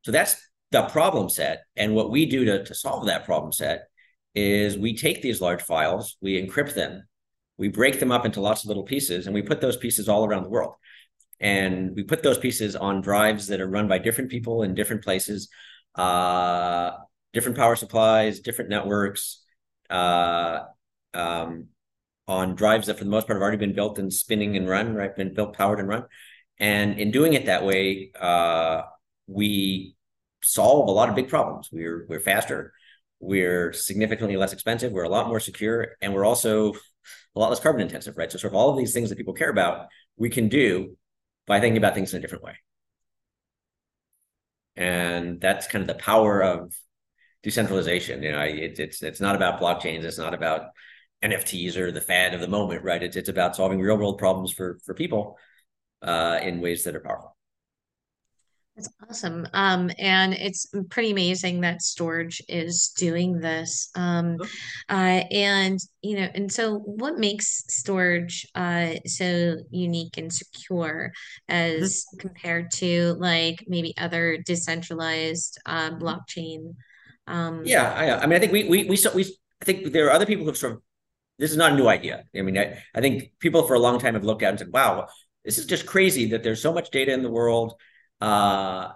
[0.04, 0.36] so that's
[0.72, 1.62] the problem set.
[1.76, 3.88] And what we do to to solve that problem set
[4.34, 7.06] is we take these large files, we encrypt them,
[7.58, 10.24] we break them up into lots of little pieces and we put those pieces all
[10.26, 10.74] around the world
[11.40, 15.02] and we put those pieces on drives that are run by different people in different
[15.02, 15.48] places
[15.96, 16.90] uh,
[17.32, 19.44] different power supplies different networks
[19.90, 20.60] uh,
[21.14, 21.66] um,
[22.28, 24.94] on drives that for the most part have already been built and spinning and run
[24.94, 25.14] right?
[25.14, 26.04] Been built powered and run.
[26.58, 28.82] And in doing it that way uh,
[29.26, 29.96] we
[30.42, 31.68] solve a lot of big problems.
[31.72, 32.72] We're we're faster
[33.18, 36.74] we're significantly less expensive we're a lot more secure and we're also
[37.34, 38.32] a lot less carbon intensive, right?
[38.32, 40.96] So sort of all of these things that people care about, we can do
[41.46, 42.56] by thinking about things in a different way.
[44.76, 46.74] And that's kind of the power of
[47.42, 48.22] decentralization.
[48.22, 50.04] You know, it, it's it's not about blockchains.
[50.04, 50.70] It's not about
[51.22, 53.02] NFTs or the fad of the moment, right?
[53.02, 55.38] It's it's about solving real world problems for for people
[56.02, 57.35] uh, in ways that are powerful.
[58.76, 59.48] That's awesome.
[59.54, 63.88] Um, and it's pretty amazing that Storj is doing this.
[63.94, 64.36] Um,
[64.90, 71.10] uh, and you know, and so what makes Storj uh, so unique and secure
[71.48, 72.18] as mm-hmm.
[72.18, 76.74] compared to like maybe other decentralized uh, blockchain?
[77.26, 79.24] Um, yeah, I, I mean, I think we we we we
[79.62, 80.82] I think there are other people who've sort of
[81.38, 82.24] this is not a new idea.
[82.36, 84.72] I mean, I, I think people for a long time have looked at and said,
[84.72, 85.08] "Wow,
[85.46, 87.72] this is just crazy that there's so much data in the world."
[88.20, 88.88] Uh,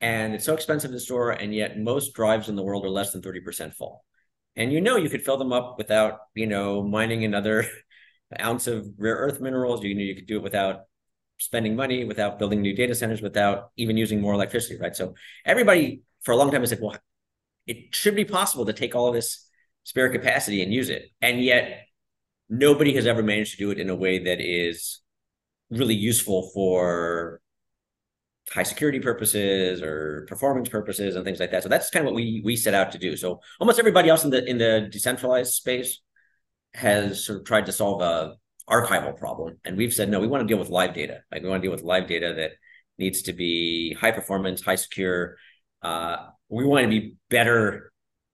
[0.00, 3.12] and it's so expensive to store, and yet most drives in the world are less
[3.12, 4.04] than 30% full.
[4.56, 7.66] And you know you could fill them up without, you know, mining another
[8.40, 9.82] ounce of rare earth minerals.
[9.82, 10.82] You know, you could do it without
[11.38, 14.94] spending money, without building new data centers, without even using more electricity, right?
[14.94, 15.14] So
[15.44, 16.96] everybody for a long time has said, well,
[17.66, 19.48] it should be possible to take all this
[19.84, 21.10] spare capacity and use it.
[21.20, 21.86] And yet
[22.48, 25.00] nobody has ever managed to do it in a way that is
[25.70, 27.40] really useful for
[28.52, 31.62] high security purposes or performance purposes and things like that.
[31.62, 33.16] So that's kind of what we we set out to do.
[33.16, 36.00] So almost everybody else in the in the decentralized space
[36.74, 38.34] has sort of tried to solve a
[38.68, 41.22] archival problem, and we've said no, we want to deal with live data.
[41.30, 42.52] Like we want to deal with live data that
[42.98, 45.36] needs to be high performance, high secure.
[45.82, 46.16] Uh,
[46.48, 47.92] we want to be better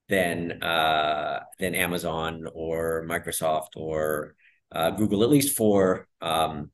[0.08, 4.34] than uh, than Amazon or Microsoft or
[4.72, 6.70] uh, Google, at least for um,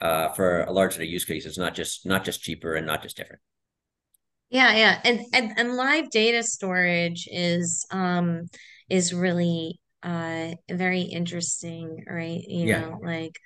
[0.00, 3.02] uh, for a large set of use cases, not just not just cheaper and not
[3.02, 3.40] just different.
[4.50, 8.46] Yeah, yeah, and and, and live data storage is um
[8.88, 12.40] is really uh very interesting, right?
[12.46, 12.80] You yeah.
[12.80, 13.38] know, like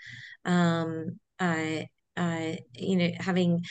[0.44, 1.82] um uh
[2.16, 3.64] uh you know having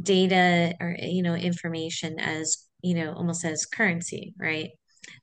[0.00, 4.70] data or you know information as you know almost as currency, right?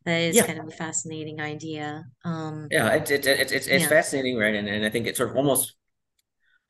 [0.06, 0.46] That is yeah.
[0.46, 2.04] kind of a fascinating idea.
[2.24, 3.90] Um, yeah, it's it's it's it's, it's yeah.
[3.90, 4.56] fascinating, right?
[4.56, 5.76] And and I think it's sort of almost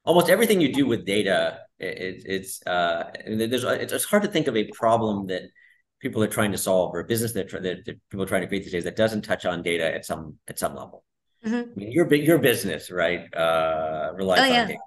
[0.03, 4.55] almost everything you do with data, it, it's uh, there's it's hard to think of
[4.55, 5.43] a problem that
[5.99, 8.47] people are trying to solve or a business that, that, that people are trying to
[8.47, 11.03] create these days that doesn't touch on data at some at some level.
[11.45, 11.71] Mm-hmm.
[11.71, 14.61] I mean, your your business, right, uh, relies oh, yeah.
[14.61, 14.79] on data,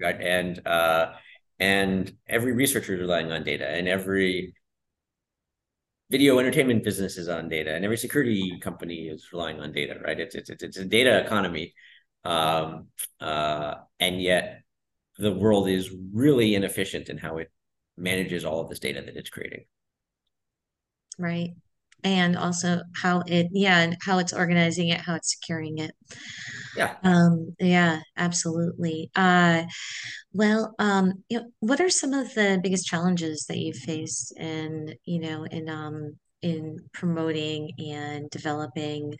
[0.00, 1.12] right, and uh,
[1.58, 4.54] and every researcher is relying on data, and every
[6.10, 10.20] video entertainment business is on data, and every security company is relying on data, right?
[10.20, 11.72] It's it's it's, it's a data economy,
[12.24, 12.88] um,
[13.20, 14.61] uh, and yet
[15.22, 17.50] the world is really inefficient in how it
[17.96, 19.64] manages all of this data that it's creating.
[21.18, 21.50] Right.
[22.04, 25.92] And also how it, yeah, and how it's organizing it, how it's securing it.
[26.76, 26.96] Yeah.
[27.04, 29.10] Um, yeah, absolutely.
[29.14, 29.62] Uh,
[30.32, 34.94] well, um, you know, what are some of the biggest challenges that you've faced in,
[35.04, 39.14] you know, in um in promoting and developing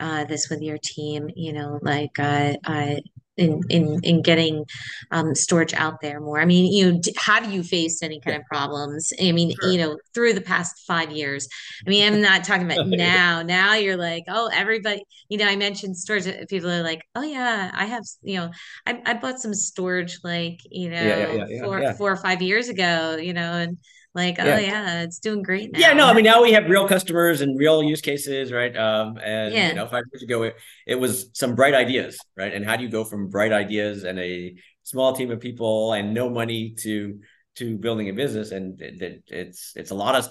[0.00, 1.30] uh, this with your team?
[1.36, 2.96] You know, like uh, uh,
[3.36, 4.64] in in in getting
[5.10, 6.40] um, Storj out there more?
[6.40, 9.12] I mean, you know, have you faced any kind of problems?
[9.20, 11.48] I mean, you know, through the past five years.
[11.86, 13.42] I mean, I'm not talking about now.
[13.42, 15.02] Now you're like, oh, everybody.
[15.28, 16.48] You know, I mentioned Storj.
[16.48, 18.04] People are like, oh yeah, I have.
[18.22, 18.50] You know,
[18.86, 22.16] I I bought some Storj like you Yeah, yeah, know yeah, yeah, four four or
[22.16, 23.16] five years ago.
[23.16, 23.78] You know, and
[24.14, 24.58] like, oh Yeah.
[24.58, 25.80] yeah, it's doing great now.
[25.80, 26.06] Yeah, no.
[26.06, 28.76] I mean now we have real customers and real use cases, right?
[28.76, 30.56] Um, and you know, five years ago it,
[30.86, 32.52] it was some bright ideas, right?
[32.52, 34.54] And how do you go from bright ideas and a
[34.84, 37.20] small team of people and no money to
[37.56, 38.50] to building a business?
[38.52, 40.28] And it, it, it's it's a lot of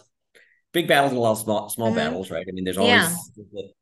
[0.74, 2.46] big battles and a lot of small small hmm battles, right?
[2.48, 3.18] I mean, there's Yeah.
[3.18, 3.32] always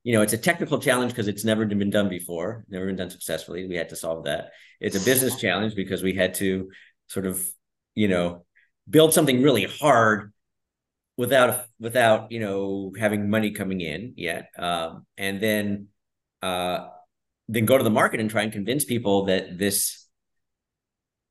[0.03, 3.09] you know, it's a technical challenge because it's never been done before, never been done
[3.09, 3.67] successfully.
[3.67, 4.51] We had to solve that.
[4.79, 6.69] It's a business challenge because we had to
[7.07, 7.45] sort of,
[7.95, 8.45] you know,
[8.89, 10.31] build something really hard
[11.17, 15.87] without without you know having money coming in yet um, and then
[16.41, 16.87] uh,
[17.47, 20.07] then go to the market and try and convince people that this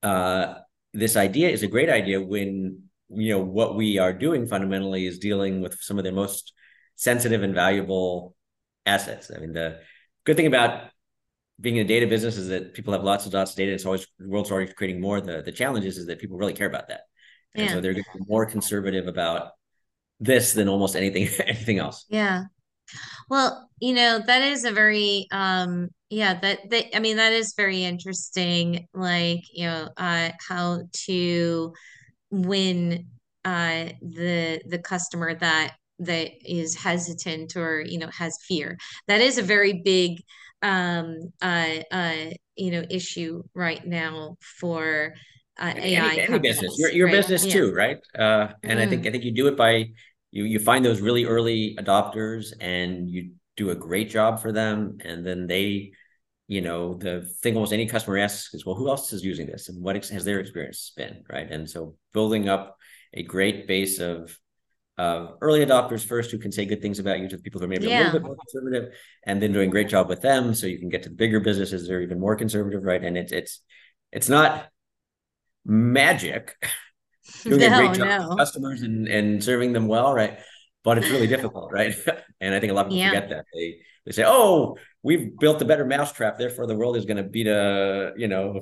[0.03, 0.55] uh,
[0.92, 5.18] this idea is a great idea when you know what we are doing fundamentally is
[5.18, 6.53] dealing with some of their most
[6.96, 8.36] sensitive and valuable
[8.86, 9.30] assets.
[9.34, 9.80] I mean the
[10.24, 10.90] good thing about
[11.61, 13.72] being in a data business is that people have lots and lots of data.
[13.72, 15.20] It's always the world's already creating more.
[15.20, 17.09] The the challenge is, is that people really care about that
[17.55, 17.70] and Yeah.
[17.70, 19.53] so they're going to be more conservative about
[20.20, 22.07] this than almost anything anything else.
[22.09, 22.44] Yeah.
[23.28, 27.55] Well, you know, that is a very um yeah, that that I mean that is
[27.57, 31.74] very interesting like, you know, uh how to
[32.30, 33.09] win
[33.44, 38.78] uh the the customer that that is hesitant or, you know, has fear.
[39.09, 40.22] That is a very big
[40.62, 45.14] um uh uh you know issue right now for
[45.61, 47.08] uh, Any any, AI any business, your your right?
[47.08, 47.46] business Yeah.
[47.46, 47.98] too, right?
[48.18, 49.90] Uh, and I think I Mm, think you do it by
[50.32, 54.98] you you find those really early adopters and you do a great job for them,
[55.04, 55.92] and then they,
[56.48, 59.68] you know, the thing almost any customer asks is, well, who else is using this,
[59.68, 61.50] and what ex- has their experience been, right?
[61.50, 62.76] And so building up
[63.14, 64.38] a great base of
[64.98, 67.64] of early adopters first who can say good things about you to the people who
[67.64, 68.92] are maybe a little bit more conservative,
[69.24, 71.40] and then doing a great job with them, so you can get to the bigger
[71.40, 73.02] businesses that are even more conservative, right?
[73.02, 73.61] And it's it's
[74.12, 74.68] it's not
[75.64, 76.56] magic
[77.48, 78.38] doing a great No, job with no.
[78.38, 80.38] customers and, and serving them well, right?
[80.84, 81.94] But it's really difficult, right?
[82.40, 83.02] and I think a lot of people Yeah.
[83.02, 83.46] forget that.
[83.54, 87.22] They they say, "Oh, we've built a better mousetrap, therefore the world is going to
[87.24, 88.61] beat a you know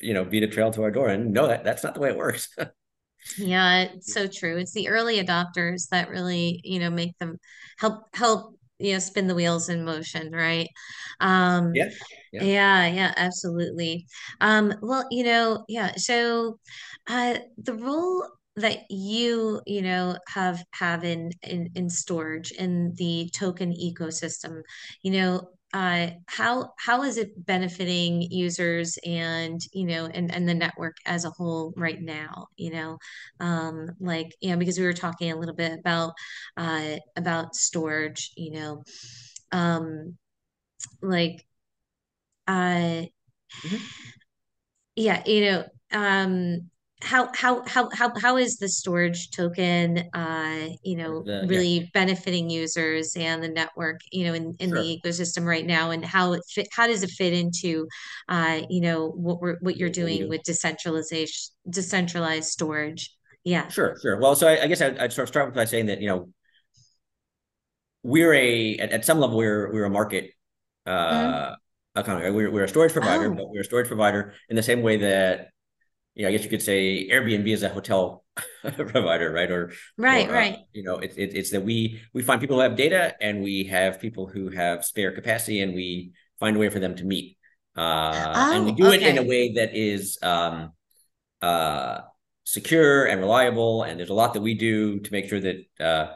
[0.00, 2.10] you know beat a trail to our door." And no, that, that's not the way
[2.10, 2.48] it works.
[3.36, 4.56] Yeah, it's so true.
[4.58, 7.38] It's the early adopters that really, you know, make them
[7.78, 10.68] help help, you know, spin the wheels in motion, right?
[11.20, 11.88] Um, yeah,
[12.32, 12.42] yeah.
[12.42, 14.06] yeah, yeah, absolutely.
[14.40, 16.58] Um, well, you know, yeah, so
[17.08, 18.26] uh the role
[18.56, 24.62] that you, you know, have have in in in Storj in the token ecosystem,
[25.02, 30.54] you know, uh how how is it benefiting users and, you know, and and the
[30.54, 32.98] network as a whole right now, you know?
[33.40, 36.14] Um, like, you know, because we were talking a little bit about
[36.56, 38.84] uh about Storj, you know,
[39.52, 40.16] um,
[41.02, 41.46] like
[42.46, 43.04] uh
[43.64, 43.88] Mhm.
[44.96, 46.70] Yeah, you know, um,
[47.00, 51.90] how how how how how is the Storj token, uh, you know, The, yeah, really
[51.94, 54.82] benefiting users and the network, you know, in in sure.
[54.82, 57.86] the ecosystem right now, and how it fit, how does it fit into,
[58.28, 60.28] uh, you know, what we're what you're doing do.
[60.28, 63.14] with decentralization, decentralized storage?
[63.44, 63.68] Yeah.
[63.68, 64.18] Sure, sure.
[64.20, 66.28] Well, so I, I guess I'd, I'd sort of start by saying that you know
[68.02, 70.30] we're a at, at some level we're we're a market
[70.86, 71.52] Mhm.
[71.52, 71.56] uh
[71.96, 72.30] economy.
[72.30, 74.98] We're we're a storage provider, Oh, but we're a storage provider in the same way
[74.98, 75.48] that
[76.18, 78.24] you know, I guess you could say Airbnb is a hotel
[78.62, 79.50] provider, right?
[79.50, 80.58] Or right, or uh, right.
[80.74, 83.64] you know, it's it, it's that we we find people who have data and we
[83.66, 87.38] have people who have spare capacity and we find a way for them to meet.
[87.76, 90.72] Uh, and we Oh, do it in a way that is um,
[91.42, 92.00] uh,
[92.44, 93.82] secure and reliable.
[93.82, 96.14] And there's a lot that we do to make sure that uh,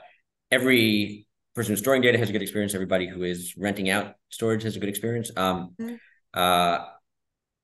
[0.51, 2.75] every person who's storing data has a good experience.
[2.75, 5.31] Everybody who is renting out storage has a good experience.
[5.37, 6.01] Um, Mhm.
[6.35, 6.87] uh,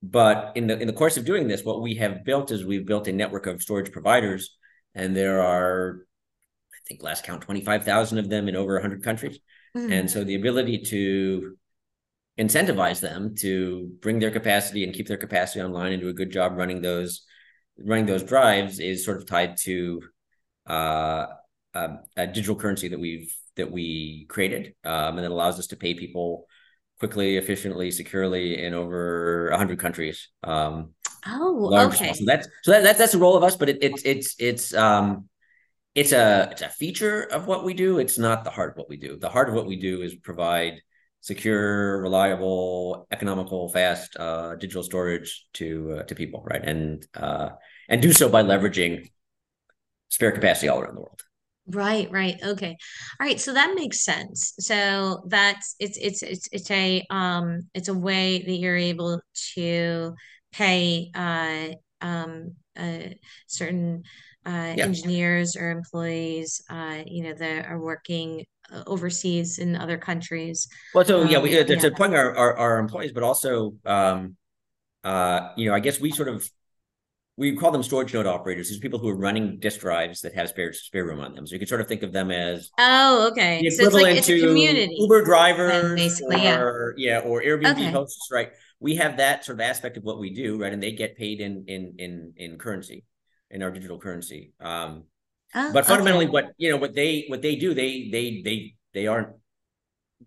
[0.03, 2.87] but in the in the course of doing this, what we have built is we've
[2.87, 4.57] built a network of storage providers,
[4.95, 6.07] and there are
[6.73, 9.39] I think last count 25,000 of them in over 100 countries.
[9.77, 9.93] Mm.
[9.93, 11.57] And so the ability to
[12.39, 16.31] incentivize them to bring their capacity and keep their capacity online and do a good
[16.31, 17.23] job running those
[17.77, 20.03] running those drives is sort of tied to
[20.69, 21.27] uh,
[21.75, 25.77] a, a, digital currency that we've that we created um, and that allows us to
[25.77, 26.47] pay people
[26.99, 30.29] quickly, efficiently, securely in over 100 countries.
[30.43, 30.95] Um,
[31.27, 32.13] oh, okay.
[32.13, 34.75] So that's so that, that's that's the role of us, but it, it's it's it's
[34.75, 35.29] um
[35.95, 37.99] it's a it's a feature of what we do.
[37.99, 39.17] It's not the heart of what we do.
[39.17, 40.81] The heart of what we do is provide
[41.21, 46.63] secure, reliable, economical, fast uh, digital storage to uh, to people, right?
[46.65, 47.51] And uh,
[47.89, 49.11] and do so by leveraging
[50.09, 51.23] spare capacity all around the world.
[51.71, 52.37] Right, right.
[52.43, 52.77] Okay.
[53.21, 53.39] All right.
[53.39, 54.55] So that makes sense.
[54.59, 59.21] So that's it's it's it's it's a um it's a way that you're able
[59.55, 60.15] to
[60.53, 61.69] pay uh
[62.01, 63.11] um uh
[63.47, 64.03] certain
[64.47, 64.85] uh yeah.
[64.85, 70.69] engineers or employees uh you know that are working uh, overseas in other countries.
[70.95, 71.81] Well, so yeah, we um, uh, yeah.
[71.81, 74.37] to point our, our our employees, but also um
[75.05, 76.49] uh you know, I guess we sort of
[77.39, 78.69] we call them storage node operators.
[78.69, 81.47] These people who are running disk drives that have spare spare room on them.
[81.47, 84.17] So you can sort of think of them as oh, okay, the so it's like,
[84.17, 84.97] it's to community.
[84.99, 87.91] Uber drivers, basically, or, yeah, yeah, or Airbnb okay.
[87.93, 88.51] hosts, right?
[88.81, 90.73] We have that sort of aspect of what we do, right?
[90.73, 93.05] And they get paid in in in in currency,
[93.53, 94.53] in our digital currency.
[94.59, 95.05] Um,
[95.55, 96.33] oh, but fundamentally, okay.
[96.33, 99.29] what you know, what they what they do, they they they they aren't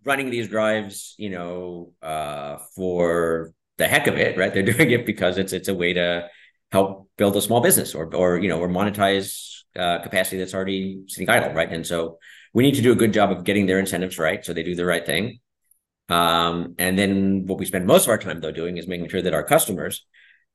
[0.05, 4.53] running these drives, you know, uh, for the heck of it, right?
[4.53, 6.29] They're doing it because it's it's a way to
[6.71, 11.03] help build a small business or or you know or monetize uh, capacity that's already
[11.07, 11.71] sitting idle, right?
[11.71, 12.17] And so
[12.53, 14.75] we need to do a good job of getting their incentives right so they do
[14.75, 15.39] the right thing.
[16.09, 19.21] Um, and then what we spend most of our time though doing is making sure
[19.21, 20.05] that our customers,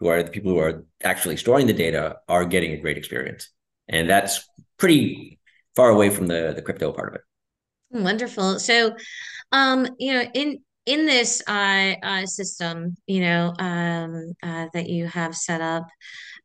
[0.00, 3.48] who are the people who are actually storing the data, are getting a great experience.
[3.88, 4.46] And that's
[4.78, 5.38] pretty
[5.74, 7.20] far away from the the crypto part of it.
[7.90, 8.58] Wonderful.
[8.58, 8.96] So,
[9.52, 15.07] um, you know, in in this uh, uh, system, you know, um, uh, that you
[15.09, 15.87] have set up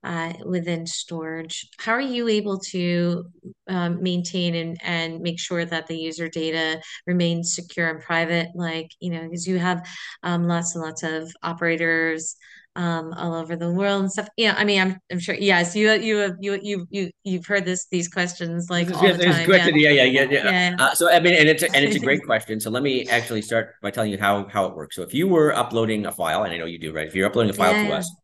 [0.03, 3.25] uh, within Storj, how are you able to
[3.67, 8.49] um, maintain and, and make sure that the user data remains secure and private?
[8.55, 9.87] Like, you know, because you have
[10.23, 12.35] um, lots and lots of operators
[12.75, 14.29] um, all over the world and stuff.
[14.37, 15.35] Yeah, I mean, I'm I'm sure.
[15.35, 19.23] Yes, you you have you you you you've heard this these questions like all the
[19.23, 19.49] time.
[19.49, 19.67] Yeah.
[19.67, 20.29] Yeah, yeah, yeah.
[20.29, 20.75] yeah.
[20.79, 22.59] Uh, so I mean, and it's a, and it's a great question.
[22.59, 24.95] So let me actually start by telling you how how it works.
[24.95, 27.07] So if you were uploading a file, and I know you do, right?
[27.07, 27.87] If you're uploading a file yeah.
[27.87, 28.15] to us,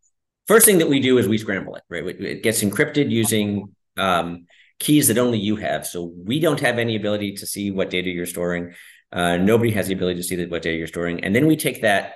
[0.48, 2.06] first thing that we do is we scramble it, right?
[2.06, 4.46] It gets encrypted using um,
[4.80, 5.86] keys that only you have.
[5.86, 8.74] So we don't have any ability to see what data you're storing.
[9.12, 11.58] Uh, nobody has the ability to see that, what data you're storing, and then we
[11.58, 12.14] take that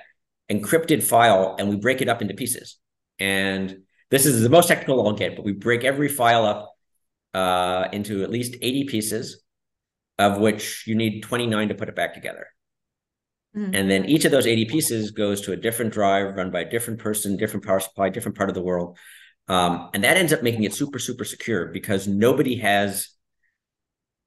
[0.50, 2.78] encrypted file and we break it up into pieces.
[3.18, 3.78] And
[4.10, 6.72] this is the most technical I'll get, but we break every file up
[7.34, 9.42] uh, into at least 80 pieces,
[10.18, 12.46] of which you need 29 to put it back together.
[13.56, 13.74] Mm-hmm.
[13.74, 16.70] And then each of those 80 pieces goes to a different drive run by a
[16.70, 18.98] different person, different power supply, different part of the world.
[19.48, 23.08] Um, and that ends up making it super, super secure because nobody has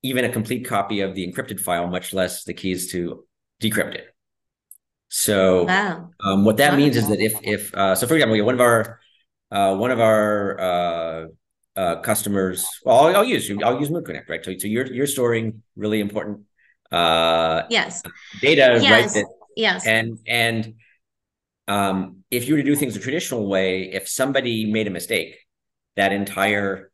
[0.03, 3.25] even a complete copy of the encrypted file, much less the keys to
[3.61, 4.14] decrypt it.
[5.09, 6.09] So wow.
[6.19, 6.77] um, what that wow.
[6.77, 8.99] means is that if if uh, so, for example, one of our
[9.51, 11.25] uh, one of our uh,
[11.75, 14.43] uh, customers, well, I'll, I'll, use I'll use Mood Connect, right?
[14.43, 16.41] So, so you're you're storing really important
[16.91, 18.01] uh, yes
[18.41, 18.91] data, yes.
[18.91, 19.13] right?
[19.13, 19.25] That,
[19.55, 20.73] yes, and and
[21.67, 25.37] um, if you were to do things the traditional way, if somebody made a mistake,
[25.95, 26.91] that entire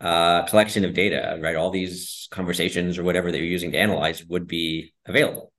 [0.00, 4.24] uh, collection of data, right, all these conversations or whatever that you're using to analyze
[4.24, 5.52] would be available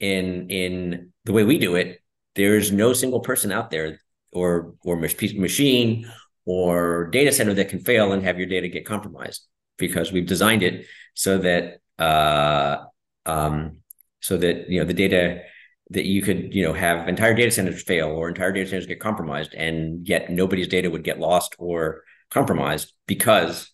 [0.00, 2.00] in in the way we do it,
[2.34, 4.00] there's no single person out there
[4.32, 6.10] or or machine
[6.44, 9.46] or data center that can fail and have your data get compromised
[9.76, 12.84] because we've designed it so that uh,
[13.26, 13.78] um,
[14.20, 15.42] so that you know the data
[15.90, 19.00] that you could you know have entire data centers fail or entire data centers get
[19.00, 23.70] compromised and yet nobody's data would get lost or compromised because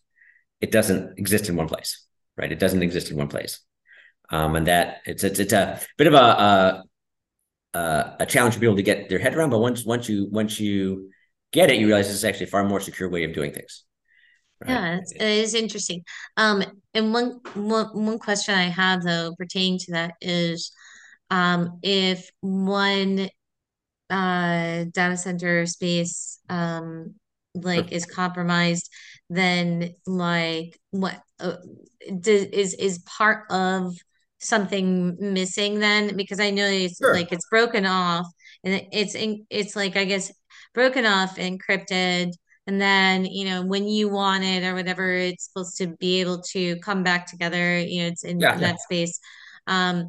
[0.60, 2.04] it doesn't exist in one place
[2.36, 2.52] right?
[2.52, 3.60] It doesn't exist in one place
[4.30, 6.84] um, and that it's it's it's a bit of a,
[7.74, 9.50] a a challenge for people to get their head around.
[9.50, 11.10] But once once you once you
[11.52, 13.84] get it, you realize this is actually a far more secure way of doing things.
[14.60, 14.70] Right?
[14.70, 16.04] Yeah, it's, it is interesting.
[16.36, 16.62] Um,
[16.94, 20.72] and one, one one question I have though pertaining to that is,
[21.30, 23.28] um, if one
[24.10, 27.14] uh data center space um
[27.54, 28.90] like is compromised
[29.30, 31.56] then like what uh,
[32.00, 33.96] is is part of
[34.40, 37.14] something missing then because I know it's sure.
[37.14, 38.26] like it's broken off
[38.62, 40.32] and it's in, it's like I guess
[40.74, 42.32] broken off encrypted
[42.66, 46.42] and then you know when you want it or whatever it's supposed to be able
[46.52, 48.72] to come back together you know it's in, Yeah, in yeah.
[48.72, 49.18] that space
[49.66, 50.08] um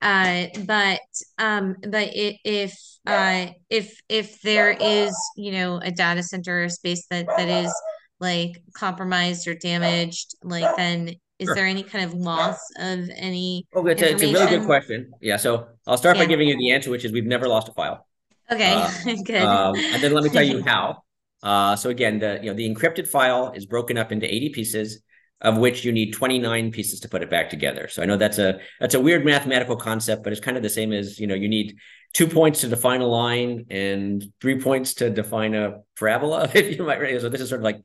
[0.00, 1.00] uh but
[1.38, 7.06] um but it, if uh if if there is you know a data center space
[7.10, 7.72] that that is
[8.20, 11.54] like compromised or damaged like then is Sure.
[11.56, 14.98] there any kind of loss of any Oh, it's a, it's a really good question.
[15.20, 17.72] Yeah, so I'll start by giving you the answer, which is we've never lost a
[17.72, 18.06] file.
[18.50, 18.90] okay Uh,
[19.24, 21.02] good um, and then let me tell you how.
[21.42, 25.02] Uh, so again, the you know the encrypted file is broken up into 80 pieces,
[25.40, 27.88] of which you need 29 pieces to put it back together.
[27.88, 30.68] So I know that's a that's a weird mathematical concept, but it's kind of the
[30.78, 31.68] same as you know you need
[32.12, 36.48] two points to define a line and three points to define a parabola.
[36.54, 37.80] If you might, so this is sort of like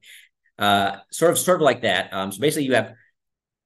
[0.59, 2.13] uh, sort of sort of like that.
[2.13, 2.93] Um, so basically, you have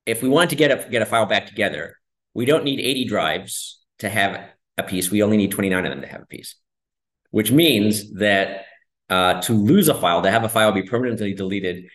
[0.06, 1.98] if we want to get a get a file back together,
[2.34, 5.12] we don't need 80 drives to have a piece.
[5.12, 6.56] We only need 29 of them to have a piece,
[7.32, 8.66] which means that
[9.10, 11.86] uh, to lose a file, to have a file be permanently deleted,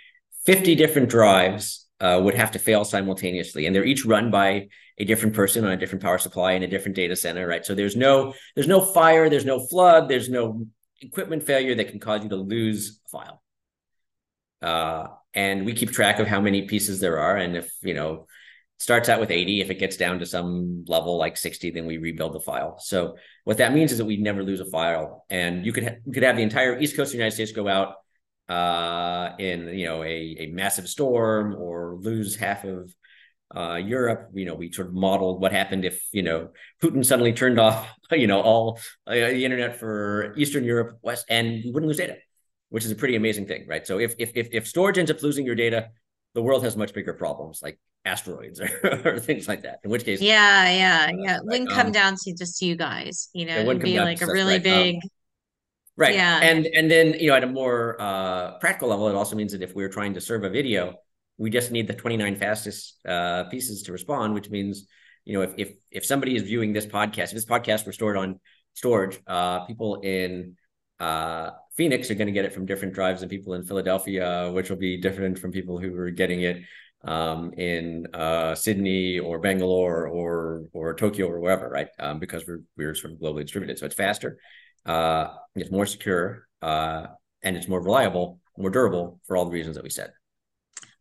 [0.45, 5.05] 50 different drives uh, would have to fail simultaneously, and they're each run by a
[5.05, 7.65] different person on a different power supply in a different data center, right?
[7.65, 10.67] So there's no there's no fire, there's no flood, there's no
[11.01, 13.43] equipment failure that can cause you to lose a file.
[14.63, 18.27] Uh, and we keep track of how many pieces there are, and if you know
[18.79, 21.97] starts out with 80 if it gets down to some level like 60 then we
[21.97, 22.79] rebuild the file.
[22.79, 25.97] So what that means is that we never lose a file and you could ha-
[26.13, 27.95] could have the entire east coast of the united states go out
[28.51, 32.93] uh, in you know a, a massive storm or lose half of
[33.55, 36.49] uh, Europe, you know, we sort of modeled what happened if, you know,
[36.83, 41.63] Putin suddenly turned off, you know, all uh, the internet for Eastern Europe, West, and
[41.65, 42.17] we wouldn't lose data,
[42.71, 43.87] which is a pretty amazing thing, right?
[43.87, 45.91] So if if if, if Storj ends up losing your data,
[46.35, 48.69] the world has much bigger problems like asteroids or,
[49.05, 49.81] or things like that.
[49.85, 51.37] In which case, Yeah, yeah, yeah.
[51.37, 53.99] It right, wouldn't come um, down to just you guys, you know, it come be
[53.99, 54.67] like a really right?
[54.67, 54.97] Um, big,
[55.97, 56.15] Right.
[56.15, 59.53] yeah, And and then, you know, at a more uh, practical level, it also means
[59.53, 60.95] that if we're trying to serve a video,
[61.39, 64.87] we just need the 29 fastest uh, pieces to respond, which means,
[65.25, 68.19] you know, if if if somebody is viewing this podcast, if this podcast were stored
[68.19, 68.41] on
[68.77, 70.57] Storj, uh, people in
[71.01, 74.71] uh, Phoenix are going to get it from different drives than people in Philadelphia, which
[74.71, 76.63] will be different from people who are getting it
[77.05, 81.89] um, in uh, Sydney or Bangalore or or Tokyo or wherever, right?
[81.99, 84.39] Um, because we're we're sort of globally distributed, so it's faster
[84.87, 87.07] uh, it's more secure, uh,
[87.43, 90.13] and it's more reliable, more durable for all the reasons that we said.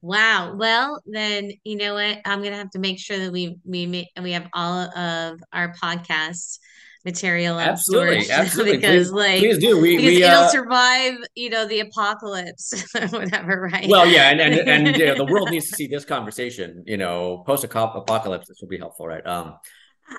[0.01, 0.55] Wow.
[0.55, 2.19] Well, then you know what?
[2.25, 5.73] I'm gonna have to make sure that we we make we have all of our
[5.73, 6.59] podcast
[7.05, 8.77] material Absolutely, Storj absolutely.
[8.77, 9.79] because Please, like please do.
[9.79, 13.87] We because we it'll uh, survive, you know, the apocalypse or whatever, right?
[13.87, 16.83] well, yeah, and and and you know, the world needs to see this conversation.
[16.85, 19.25] You know, post apocalypse, this will be helpful, right?
[19.25, 19.57] Um,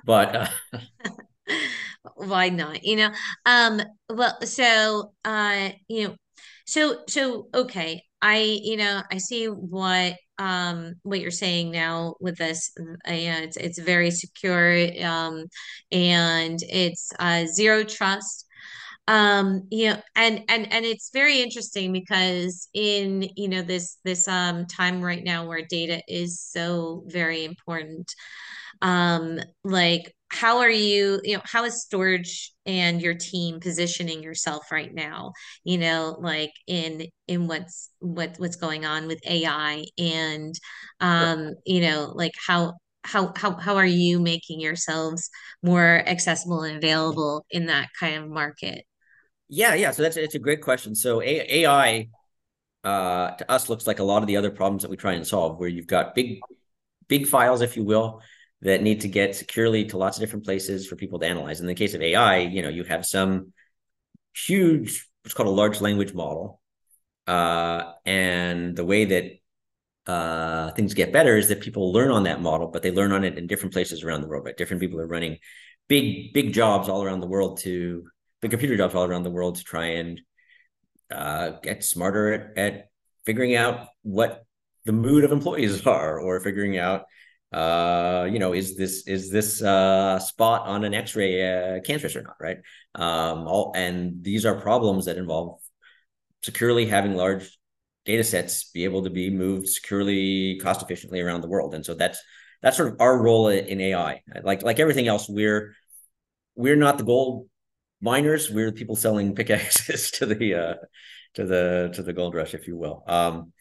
[0.05, 0.47] but uh,
[2.15, 2.85] Why not?
[2.85, 3.11] You know,
[3.45, 6.17] um, well, so uh, you know,
[6.67, 12.37] so so okay, I you know, I see what um what you're saying now with
[12.39, 12.71] this.
[12.79, 15.47] Know, it's it's very secure, um,
[15.93, 18.45] and it's uh zero trust.
[19.09, 24.27] Um, you know, and and and it's very interesting because in you know this this
[24.29, 28.13] um time right now where data is so very important
[28.83, 34.71] um like how are you you know how is Storj and your team positioning yourself
[34.73, 35.33] right now
[35.65, 40.55] you know like in in what's what what's going on with AI and
[41.01, 42.75] um you know like how
[43.05, 45.31] how how how are you making yourselves
[45.63, 48.85] more accessible and available in that kind of market
[49.49, 49.93] yeah, yeah.
[49.93, 50.95] So that's it's a great question.
[50.95, 52.09] So A- AI
[52.85, 55.27] uh, to us looks like a lot of the other problems that we try and
[55.27, 56.41] solve, where you've got big
[57.09, 58.21] big files, if you will,
[58.63, 61.61] that need to get securely to lots of different places for people to analyze.
[61.61, 63.53] In the case of AI, you know, you have some
[64.35, 66.61] huge, what's called a large language model.
[67.27, 72.41] Uh, and the way that uh, things get better is that people learn on that
[72.41, 74.57] model, but they learn on it in different places around the world, right?
[74.57, 75.39] Different people are running
[75.89, 78.05] big, big jobs all around the world to
[78.41, 80.21] big computer jobs all around the world to try and
[81.11, 82.89] uh, get smarter at, at
[83.25, 84.45] figuring out what
[84.85, 87.05] the mood of employees are or figuring out
[87.53, 92.23] uh you know is this is this uh spot on an x-ray uh, cancerous or
[92.23, 92.59] not right?
[92.95, 95.61] Um all and these are problems that involve
[96.43, 97.57] securely having large
[98.05, 101.75] data sets be able to be moved securely cost efficiently around the world.
[101.75, 102.21] And so that's
[102.63, 105.75] that's sort of our role in ai like like everything else we're
[106.57, 107.49] we're not the gold
[108.01, 108.51] miners.
[108.51, 110.75] We're the people selling pickaxes to the uh
[111.35, 113.05] to the to the gold rush if you will.
[113.07, 113.53] Um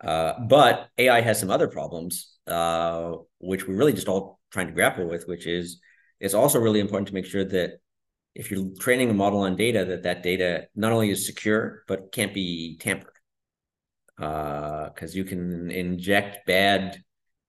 [0.00, 4.72] uh, but AI has some other problems, uh, which we're really just all trying to
[4.72, 5.80] grapple with, which is
[6.20, 7.78] it's also really important to make sure that
[8.34, 12.12] if you're training a model on data, that that data not only is secure but
[12.12, 13.14] can't be tampered,
[14.16, 17.02] because uh, you can inject bad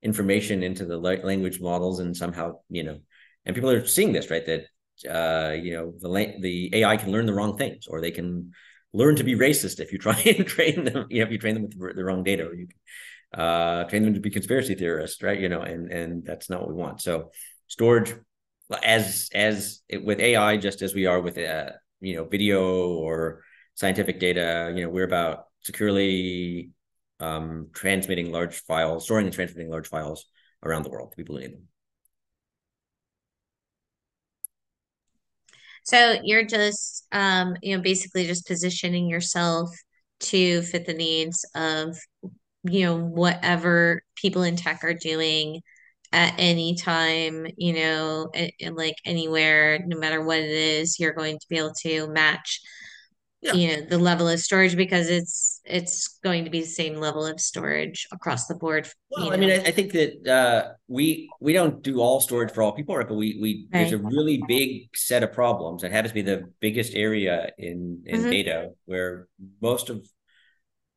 [0.04, 3.00] information into the language models and somehow you know
[3.46, 4.46] and people are seeing this right?
[4.46, 4.66] That
[5.10, 8.52] uh, you know the the AI can learn the wrong things or they can
[8.94, 11.56] learn to be racist if you try and train them you know if you train
[11.56, 12.68] them with the wrong data or you
[13.34, 16.70] uh, train them to be conspiracy theorists right you know and and that's not what
[16.70, 17.32] we want so
[17.70, 18.20] Storj
[18.84, 21.72] as as it, with AI just as we are with uh,
[22.02, 23.44] you know video or
[23.76, 26.72] scientific data you know we're about securely
[27.20, 30.26] um, transmitting large files, storing and transmitting large files
[30.64, 31.12] around the world.
[31.12, 31.68] To people who need them.
[35.84, 39.70] So you're just, um, you know, basically just positioning yourself
[40.22, 41.96] to fit the needs of,
[42.70, 45.62] you know, whatever people in tech are doing
[46.12, 51.38] at any time, you know, and like anywhere, no matter what it is, you're going
[51.38, 52.62] to be able to match
[53.46, 53.54] yeah.
[53.54, 57.26] you know the level of storage because it's it's going to be the same level
[57.26, 61.54] of storage across the board well i mean I, I, think that uh, we we
[61.54, 63.82] don't do all storage for all people right but we we right.
[63.82, 68.02] there's a really big set of problems that happens to be the biggest area in
[68.06, 68.30] in mm-hmm.
[68.30, 69.28] data where
[69.62, 70.08] most of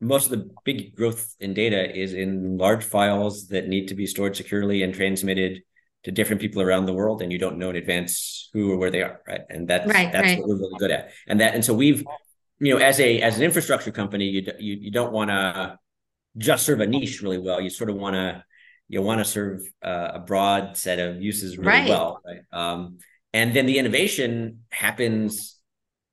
[0.01, 4.05] most of the big growth in data is in large files that need to be
[4.05, 5.61] stored securely and transmitted
[6.03, 8.89] to different people around the world and you don't know in advance who or where
[8.89, 10.39] they are right and that's right, that's right.
[10.39, 12.05] what we're really good at and that and so we've
[12.59, 15.79] you know, as a as an infrastructure company, you you, you don't want to
[16.37, 17.61] just serve a niche really well.
[17.61, 18.43] You sort of want to
[18.87, 21.89] you want to serve uh, a broad set of uses really right.
[21.89, 22.41] well, right?
[22.51, 22.97] Um,
[23.33, 25.58] and then the innovation happens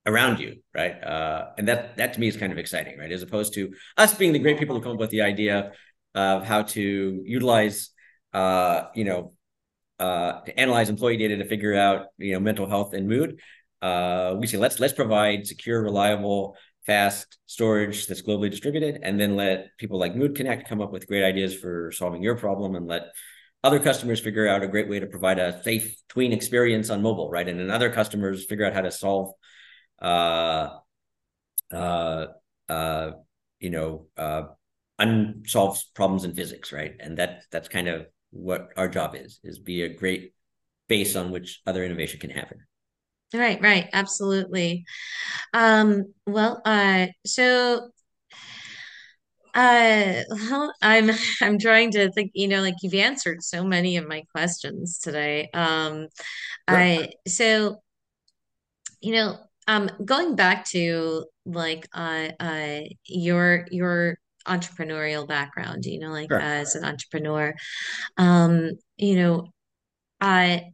[0.06, 1.02] around you, right?
[1.02, 3.12] Uh, and that that to me is kind of exciting, right?
[3.12, 5.72] As opposed to us being the great people who come up with the idea
[6.14, 7.90] of how to utilize,
[8.32, 9.32] uh, you know,
[9.98, 13.40] uh, to analyze employee data to figure out, you know, mental health and mood
[13.82, 19.36] uh, we say let's let's provide secure, reliable, fast storage that's globally distributed, and then
[19.36, 22.86] let people like Mood Connect come up with great ideas for solving your problem, and
[22.86, 23.12] let
[23.62, 27.30] other customers figure out a great way to provide a safe tween experience on mobile,
[27.30, 27.48] right?
[27.48, 29.32] And then other customers figure out how to solve,
[30.00, 30.78] uh,
[31.72, 32.26] uh,
[32.68, 33.10] uh,
[33.60, 34.42] you know, uh,
[34.98, 36.94] unsolved problems in physics, right?
[37.00, 40.32] And that that's kind of what our job is: is be a great
[40.88, 42.58] base on which other innovation can happen.
[43.34, 44.84] Right, right, absolutely.
[45.52, 47.90] Um, well, uh, so
[49.54, 51.10] uh, well, I'm
[51.42, 55.48] I'm trying to think, you know, like you've answered so many of my questions today.
[55.54, 56.08] Um,
[56.68, 57.82] I so
[59.00, 66.10] you know, um, going back to like uh, uh, your your entrepreneurial background, you know,
[66.10, 66.40] like Sure.
[66.40, 67.54] as an entrepreneur,
[68.16, 69.48] um, you know,
[70.20, 70.72] I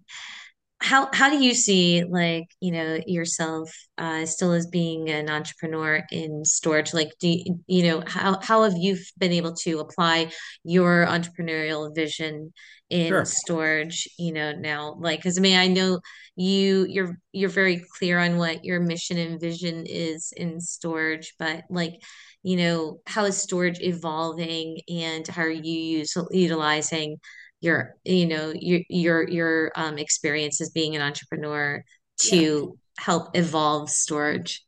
[0.82, 6.02] how how do you see like you know yourself uh, still as being an entrepreneur
[6.10, 10.32] in Storj like do you, you know how how have you been able to apply
[10.64, 12.52] your entrepreneurial vision
[12.92, 13.22] in sure.
[13.22, 15.98] Storj you know now like because i mean i know
[16.36, 21.64] you you're you're very clear on what your mission and vision is in Storj but
[21.70, 21.94] like
[22.42, 27.16] you know how is Storj evolving and how are you use, utilizing
[27.62, 31.82] your you know your your your um, experience as being an entrepreneur
[32.20, 33.02] to yeah.
[33.02, 34.58] help evolve Storj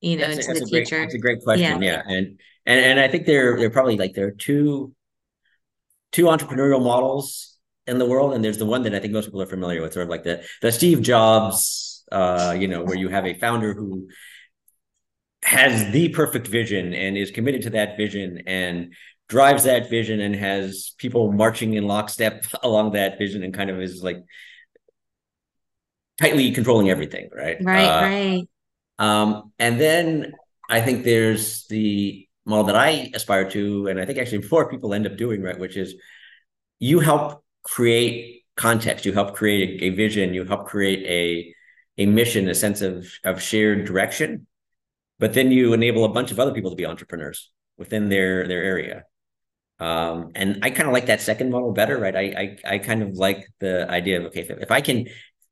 [0.00, 2.02] you know that's into a, the future great, that's a great question yeah.
[2.06, 4.94] yeah and and and i think there there probably like there are two
[6.12, 7.53] two entrepreneurial models
[7.86, 9.92] in the world and there's the one that i think most people are familiar with
[9.92, 13.74] sort of like the the steve jobs uh you know where you have a founder
[13.74, 14.08] who
[15.42, 18.94] has the perfect vision and is committed to that vision and
[19.28, 23.80] drives that vision and has people marching in lockstep along that vision and kind of
[23.80, 24.24] is like
[26.20, 27.58] tightly controlling everything, right?
[27.60, 28.48] Right, uh, right.
[28.98, 30.32] Um, and then
[30.70, 34.94] I think there's the model that I aspire to, and I think actually more people
[34.94, 35.94] end up doing, right, which is
[36.78, 41.52] you help create context, you help create a, a vision, you help create a
[41.96, 44.46] a mission, a sense of of shared direction,
[45.18, 48.62] but then you enable a bunch of other people to be entrepreneurs within their their
[48.62, 49.04] area.
[49.80, 52.14] Um, and I kind of like that second model better, right?
[52.14, 55.08] I, I, I kind of like the idea of okay, if, if I can,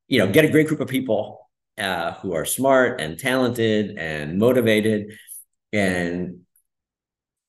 [0.07, 4.39] you know, get a great group of people uh, who are smart and talented and
[4.39, 5.19] motivated,
[5.73, 6.43] and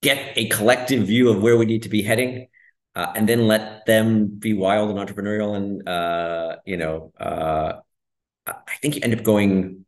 [0.02, 2.48] get a collective view of where we need to be heading,
[2.96, 7.74] uh, and then let them be wild and entrepreneurial, and uh, you know, uh,
[8.48, 9.86] I think you end up going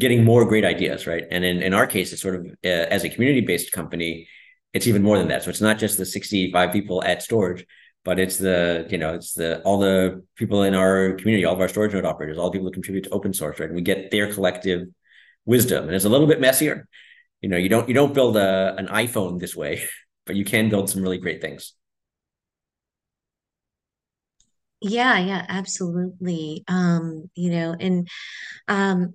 [0.00, 1.24] getting more great ideas, right?
[1.30, 4.28] And in, in our case, it's sort of uh, as a community based company
[4.74, 5.44] it's even more than that.
[5.44, 7.64] So it's not just the 65 people at Storj,
[8.04, 11.60] but it's the, you know, it's the all the people in our community, all of
[11.60, 13.68] our storage node operators, all the people who contribute to open source, right?
[13.68, 14.88] And we get their collective
[15.46, 15.84] wisdom.
[15.86, 16.88] And it's a little bit messier.
[17.40, 19.86] you know, you don't you don't build a an iPhone this way,
[20.26, 21.72] but you can build some really great things.
[24.84, 26.62] Yeah, yeah, absolutely.
[26.68, 28.06] Um, you know, and
[28.68, 29.14] um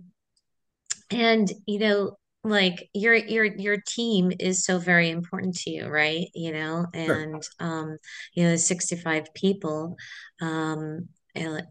[1.12, 6.28] and you know, like your your your team is so very important to you, right?
[6.34, 7.24] You know, Sure.
[7.24, 7.98] and um,
[8.34, 9.98] you know, 65 people,
[10.42, 11.10] um,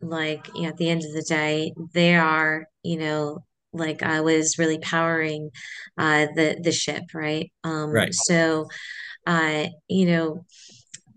[0.03, 4.21] like, you know, at the end of the day, they are, you know, like I
[4.21, 5.51] was really powering
[5.99, 7.51] uh the the ship, right?
[7.65, 8.13] Um, Right.
[8.13, 8.69] so
[9.27, 10.47] uh, you know,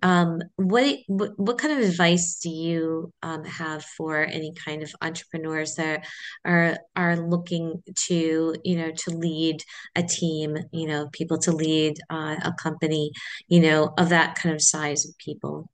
[0.01, 4.91] um, what, what what kind of advice do you um, have for any kind of
[5.01, 6.05] entrepreneurs that
[6.43, 9.63] are are looking to, you know, to lead
[9.95, 13.11] a team, you know, people to lead uh, a company,
[13.47, 15.69] you know, of that kind of size of people?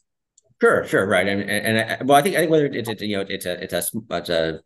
[0.60, 1.28] Sure, sure, right.
[1.28, 3.46] And and, and I, well, I think I think whether it's, it's you know it's
[3.46, 4.60] a it's a it's a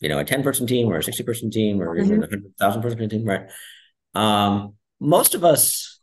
[0.00, 2.52] you know a ten person team or a sixty person team or even a hundred
[2.58, 3.48] thousand person team, right?
[4.14, 6.00] Um, most of us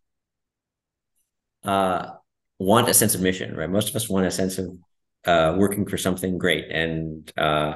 [1.63, 2.11] uh
[2.59, 3.69] want a sense of mission, right?
[3.69, 4.77] Most of us want a sense of
[5.25, 7.75] uh working for something great, and uh,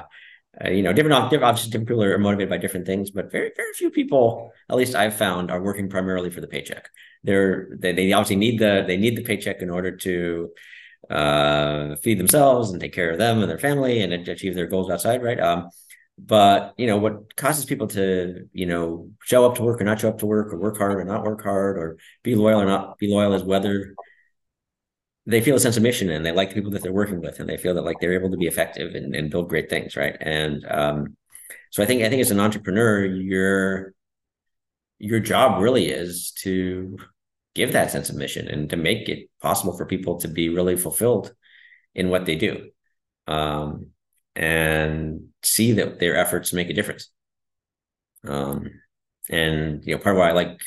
[0.62, 3.72] uh you know different obviously different people are motivated by different things, but very very
[3.74, 6.88] few people, at least I've found, are working primarily for the paycheck.
[7.24, 10.50] They're they, they obviously need the they need the paycheck in order to
[11.10, 14.90] uh, feed themselves and take care of them and their family and achieve their goals
[14.90, 15.40] outside, right?
[15.40, 15.70] Um,
[16.18, 20.00] but you know what causes people to you know show up to work or not
[20.00, 22.66] show up to work or work hard or not work hard or be loyal or
[22.66, 23.94] not be loyal is whether
[25.28, 27.38] they feel a sense of mission and they like the people that they're working with
[27.38, 29.94] and they feel that like they're able to be effective and, and build great things,
[29.94, 30.16] right?
[30.22, 31.16] And um,
[31.70, 33.92] so I think I think as an entrepreneur, your
[34.98, 36.96] your job really is to
[37.54, 40.76] give that sense of mission and to make it possible for people to be really
[40.76, 41.34] fulfilled
[41.94, 42.70] in what they do
[43.26, 43.88] um,
[44.34, 47.10] and see that their efforts make a difference.
[48.26, 48.70] Um,
[49.28, 50.58] and you know, part of why I like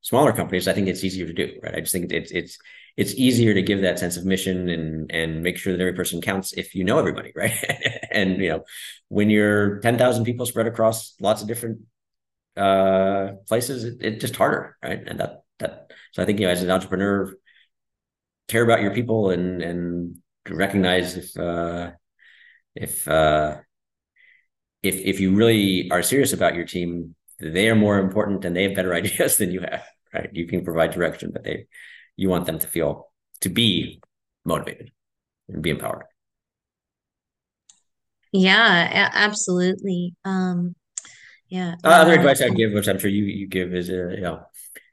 [0.00, 1.74] smaller companies, I think it's easier to do, right?
[1.74, 2.58] I just think it's it's
[2.96, 6.20] it's easier to give that sense of mission and and make sure that every person
[6.20, 7.52] counts if you know everybody, right?
[8.10, 8.64] and you know,
[9.08, 11.80] when you're ten thousand people spread across lots of different
[12.56, 15.02] uh places, it, it's just harder, right?
[15.06, 17.34] And that that so I think you know, as an entrepreneur,
[18.48, 20.16] care about your people and and
[20.48, 21.92] recognize if uh
[22.74, 23.58] if uh
[24.82, 28.64] if if you really are serious about your team, they are more important and they
[28.64, 29.84] have better ideas than you have,
[30.14, 30.30] right?
[30.32, 31.66] You can provide direction, but they
[32.20, 32.90] you want them to feel
[33.40, 34.00] to be
[34.44, 34.92] motivated
[35.48, 36.04] and be empowered.
[38.32, 40.14] Yeah, absolutely.
[40.24, 40.74] Um,
[41.48, 41.76] yeah.
[41.84, 44.20] Uh, other Uh, advice I'd give, which I'm sure you you give, is a you
[44.20, 44.42] know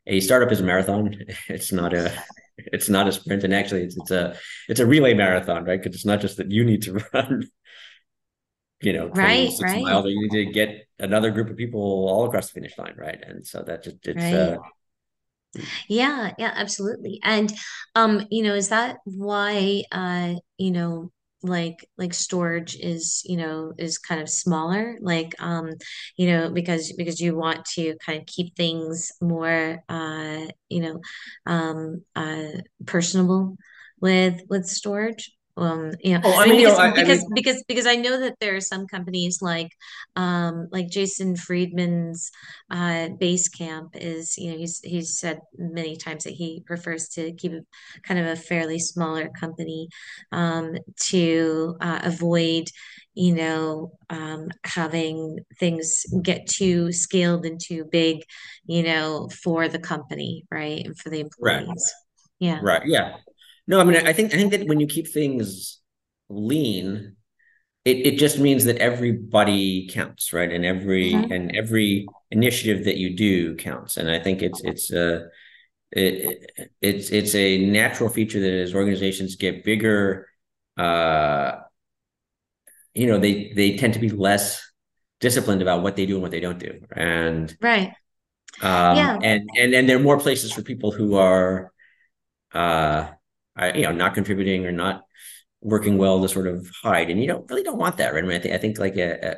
[0.08, 1.16] a startup is a marathon.
[1.50, 2.14] It's not a
[2.58, 4.38] it's not a sprint, and actually it's it's a
[4.70, 5.82] it's a relay marathon, right?
[5.82, 7.44] Because it's not just that you need to run
[8.82, 11.82] you know right, 26 right, miles or you need to get another group of people
[11.82, 14.74] all across the finish line right and so that just it's uh right.
[15.88, 17.20] Yeah, yeah, absolutely.
[17.24, 17.52] And
[17.96, 21.12] um, you know, is that why uh, you know,
[21.44, 25.70] like like Storj is, you know, is kind of smaller, like um,
[26.18, 31.02] you know, because because you want to kind of keep things more uh, you know,
[31.46, 33.58] um uh personable
[34.00, 35.24] with with Storj?
[35.58, 37.64] Um, know, oh i I mean, mean you know because i, I because mean because
[37.68, 39.72] because I know that there are some companies like
[40.16, 42.32] um like Jason Friedman's
[42.70, 47.54] uh, Basecamp is, you know, he's he's said many times that he prefers to keep
[48.04, 49.88] kind of a fairly smaller company
[50.32, 50.76] um,
[51.08, 52.70] to uh, avoid,
[53.14, 58.24] you know, um, having things get too scaled and too big,
[58.66, 61.94] you know, for the company, right, and for the employees right employees.
[62.40, 62.60] Yeah.
[62.62, 63.16] right yeah
[63.68, 65.80] no i mean i think i think that when you keep things
[66.30, 67.16] lean
[67.86, 72.98] it, it just means that everybody counts right and every hmm and every initiative that
[72.98, 75.28] you do counts and i think it's it's uh
[75.92, 76.52] it,
[76.82, 80.28] it's it's a natural feature that as organizations get bigger
[80.78, 81.58] uh
[82.94, 84.62] you know they they tend to be less
[85.20, 87.94] disciplined about what they do and what they don't do and Right.
[88.62, 89.18] um Yeah.
[89.22, 91.72] and and and there are more places for people who are
[92.54, 93.08] uh
[93.58, 95.04] I, you know not contributing or not
[95.62, 97.10] working well to sort of hide.
[97.10, 98.24] And you don't really don't want that right?
[98.24, 99.36] I mean i think i think like a, a,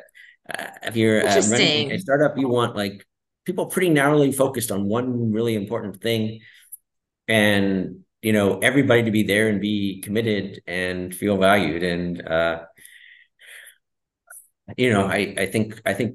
[0.54, 3.06] a- if you're uh, running a startup you want like
[3.46, 6.40] people pretty narrowly focused on one really important thing
[7.28, 11.82] and you know everybody to be there and be committed and feel valued.
[11.82, 12.64] And uh
[14.76, 16.14] you know i i think i think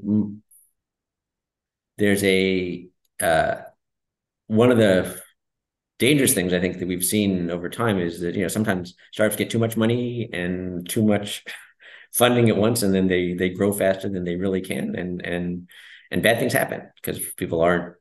[1.97, 2.87] there's a
[3.21, 3.55] uh
[4.47, 5.21] one of the
[5.99, 9.37] dangerous things I think that we've seen over time is that you know sometimes startups
[9.37, 11.43] get too much money and too much
[12.13, 15.69] funding at once, and then they they grow faster than they really can, and and
[16.11, 17.95] and bad things happen because people aren't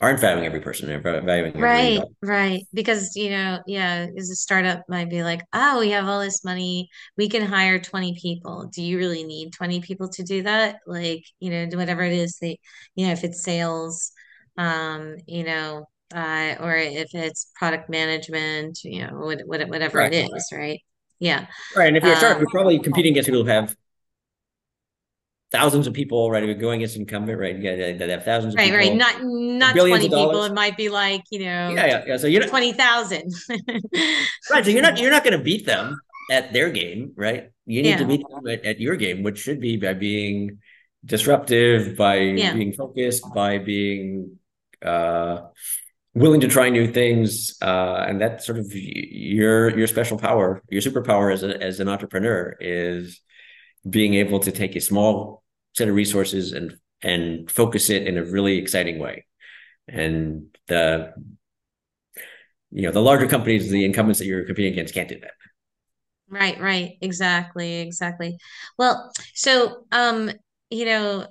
[0.00, 2.66] aren't valuing every person, they're valuing Right, right.
[2.74, 6.44] Because, you know, yeah, as a startup might be like, oh, we have all this
[6.44, 6.90] money.
[7.16, 8.66] We can hire 20 people.
[8.74, 10.80] Do you really need 20 people to do that?
[10.86, 12.58] Like, you know, whatever it is they,
[12.94, 14.12] you know, if it's sales,
[14.58, 20.12] um, you know, uh, or if it's product management, you know, what, what, whatever it
[20.12, 20.30] right.
[20.34, 20.80] is, right?
[21.18, 21.46] Yeah.
[21.74, 21.88] Right.
[21.88, 23.74] And if you're a startup, Um, you're probably competing against people who have
[25.50, 26.44] thousands of people, right?
[26.44, 27.54] You're going against incumbent, right?
[27.54, 28.76] Got that have thousands of people.
[28.76, 28.96] right, right.
[28.96, 30.44] Not, not billions 20 of people.
[30.44, 32.16] It might be like, you know, Yeah, yeah, yeah.
[32.16, 33.32] So you're not 20,000.
[34.50, 34.64] right.
[34.64, 36.00] So you're not you're not going to beat them
[36.30, 37.50] at their game, right?
[37.64, 38.08] You need to Yeah.
[38.08, 40.58] beat them at, at your game, which should be by being
[41.04, 42.52] disruptive, by Yeah.
[42.52, 44.38] being focused, by being
[44.82, 45.46] uh
[46.16, 50.82] willing to try new things uh and that's sort of your your special power your
[50.82, 53.20] superpower as a, as an entrepreneur is
[53.88, 55.42] being able to take a small
[55.74, 59.26] set of resources and and focus it in a really exciting way
[59.88, 61.12] and the
[62.70, 65.32] you know the larger companies the incumbents that you're competing against can't do that
[66.28, 66.98] Right, right.
[67.00, 68.36] Exactly, exactly.
[68.78, 70.32] Well, so um,
[70.70, 71.26] you know,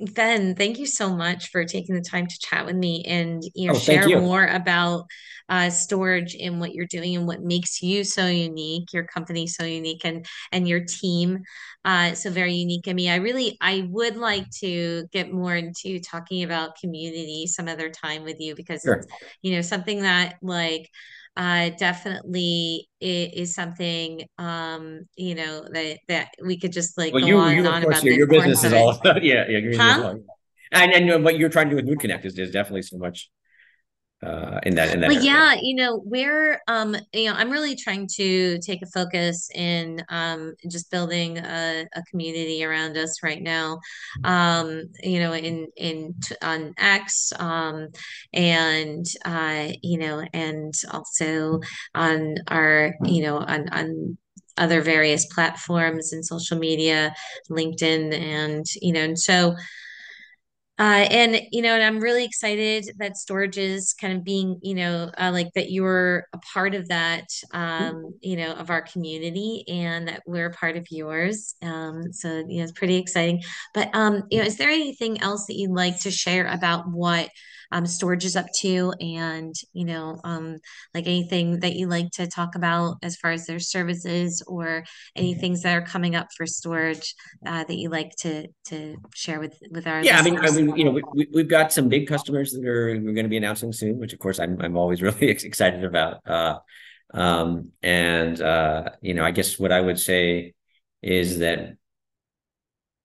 [0.00, 3.68] Ben, thank you so much for taking the time to chat with me and you
[3.68, 5.06] know oh share you more about
[5.48, 9.64] uh, Storj and what you're doing and what makes you so unique, your company so
[9.64, 11.40] unique, and and your team
[11.84, 12.86] uh, so very unique.
[12.88, 17.68] I mean, I really I would like to get more into talking about community some
[17.68, 19.06] other time with you because it's
[19.42, 20.88] you know something that like
[21.36, 27.26] uh, definitely is something um, you know that that we could just like well go
[27.28, 29.76] you on and you of on about your, your business is all about yeah yeah
[29.78, 30.14] Huh?
[30.72, 33.30] and and what you're trying to do with mood connect is, is definitely so much
[34.22, 37.50] uh in that in that Well, area yeah, you know, we're um, you know, I'm
[37.50, 43.22] really trying to take a focus in um just building a, a community around us
[43.22, 43.80] right now.
[44.24, 47.88] Um, you know, in in t- on X, um,
[48.32, 51.60] and uh, you know, and also
[51.94, 54.18] on our, you know, on on
[54.58, 57.14] other various platforms and social media,
[57.50, 59.54] LinkedIn, and you know, and so
[60.80, 64.74] uh, and you know, and I'm really excited that Storj is kind of being, you
[64.74, 69.62] know, uh, like that you're a part of that, um, you know, of our community,
[69.68, 71.54] and that we're a part of yours.
[71.62, 73.42] Um, so you know, it's pretty exciting.
[73.74, 77.28] But um, you know, is there anything else that you'd like to share about what
[77.72, 80.58] um, Storj is up to, and you know, um,
[80.94, 84.84] like anything that you like to talk about as far as their services or
[85.16, 87.12] any things that are coming up for Storj
[87.46, 90.76] uh, that you like to to share with with our Yeah, I mean, I mean,
[90.76, 93.36] you know, we, we- we've got some big customers that are we're going to be
[93.36, 96.26] announcing soon, which of course I'm I'm always really excited about.
[96.26, 96.58] Uh,
[97.12, 100.54] um, and uh, you know, I guess what I would say
[101.02, 101.76] is that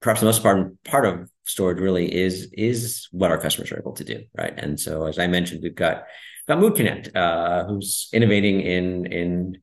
[0.01, 3.93] perhaps the most part part of Storj really is is what our customers are able
[3.93, 4.54] to do, right?
[4.58, 6.06] And so, as I mentioned, we've got
[6.48, 9.58] got Mood Connect, uh, who's innovating in in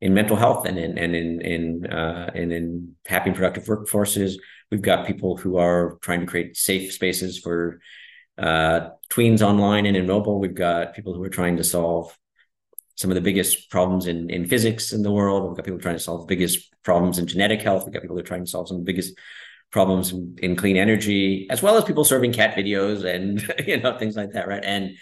[0.00, 4.34] in mental health and in and in in uh, and in happy and productive workforces.
[4.70, 7.80] We've got people who are trying to create safe spaces for
[8.38, 10.38] uh, tweens online and in mobile.
[10.38, 12.16] We've got people who are trying to solve
[12.96, 15.46] some of the biggest problems in, in physics in the world.
[15.46, 17.84] We've got people trying to solve the biggest problems in genetic health.
[17.84, 19.18] We've got people who are trying to solve some of the biggest
[19.70, 24.16] problems in, clean energy, as well as people serving cat videos and you know things
[24.16, 24.64] like that, right?
[24.64, 24.96] And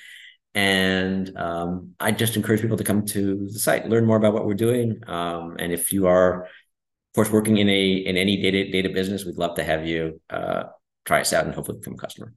[0.54, 4.46] and um, I just encourage people to come to the site, learn more about what
[4.46, 5.00] we're doing.
[5.06, 6.48] Um, and if you are, of
[7.14, 10.64] course, working in a in any data data business, we'd love to have you uh,
[11.04, 12.32] try us out and hopefully become a customer.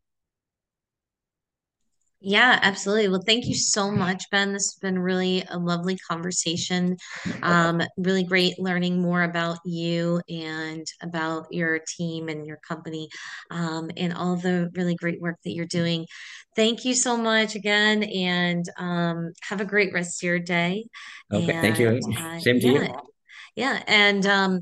[2.20, 3.10] Yeah, absolutely.
[3.10, 4.52] Well, thank you so much, Ben.
[4.52, 6.98] This has been really a lovely conversation.
[7.44, 13.08] Um, really great learning more about you and about your team and your company,
[13.52, 16.08] um, and all the really great work that you're doing.
[16.56, 20.88] Thank you so much again, and um, have a great rest of your day.
[21.32, 22.02] Okay, thank And you.
[22.18, 22.98] uh, Same to yeah, you.
[23.58, 24.62] Yeah, and um,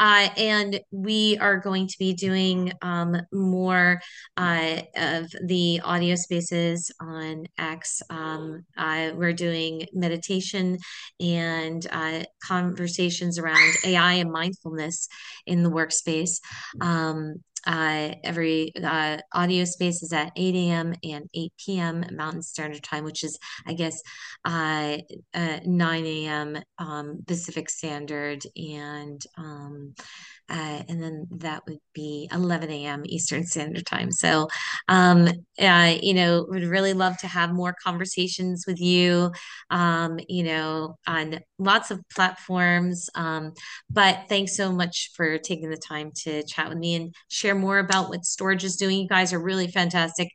[0.00, 4.00] and we are going to be doing um, more
[4.36, 8.02] uh, of the audio spaces on X.
[8.10, 8.64] Um,
[9.14, 10.78] we're doing meditation
[11.20, 15.08] and uh, conversations around AI and mindfulness
[15.46, 16.40] in the workspace.
[16.80, 17.36] Um,
[17.66, 20.94] uh, every uh, audio space is at 8 a.m.
[21.04, 22.04] and 8 p.m.
[22.12, 24.02] Mountain Standard Time, which is, I guess,
[24.44, 24.98] uh,
[25.34, 26.58] uh, 9 a.m.
[26.78, 29.94] Um, Pacific Standard and um,
[30.48, 33.02] uh, and then that would be 11 a.m.
[33.06, 34.10] Eastern Standard Time.
[34.10, 34.48] So,
[34.88, 35.28] um,
[35.60, 39.32] uh, you know, would really love to have more conversations with you,
[39.70, 43.08] um, you know, on lots of platforms.
[43.14, 43.52] Um,
[43.90, 47.78] but thanks so much for taking the time to chat with me and share more
[47.78, 48.98] about what Storj is doing.
[48.98, 50.28] You guys are really fantastic.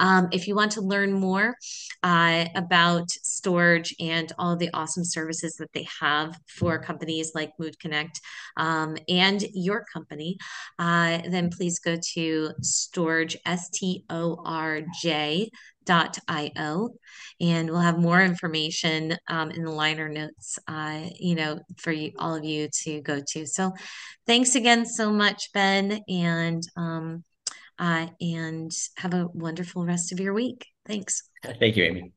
[0.00, 1.54] Um, if you want to learn more
[2.02, 7.78] uh, about Storj and all the awesome services that they have for companies like Mood
[7.78, 8.18] Connect
[8.56, 10.36] um, and your company,
[10.78, 15.50] uh, then please go to Storj, S T O R J
[15.86, 16.90] dot io
[17.40, 22.12] and we'll have more information um, in the liner notes uh, you know for you,
[22.18, 23.46] all of you to go to.
[23.46, 23.72] So
[24.26, 27.24] thanks again so much ben and um,
[27.78, 30.66] uh, and have a wonderful rest of your week.
[30.86, 31.22] Thanks.
[31.58, 32.12] Thank you amy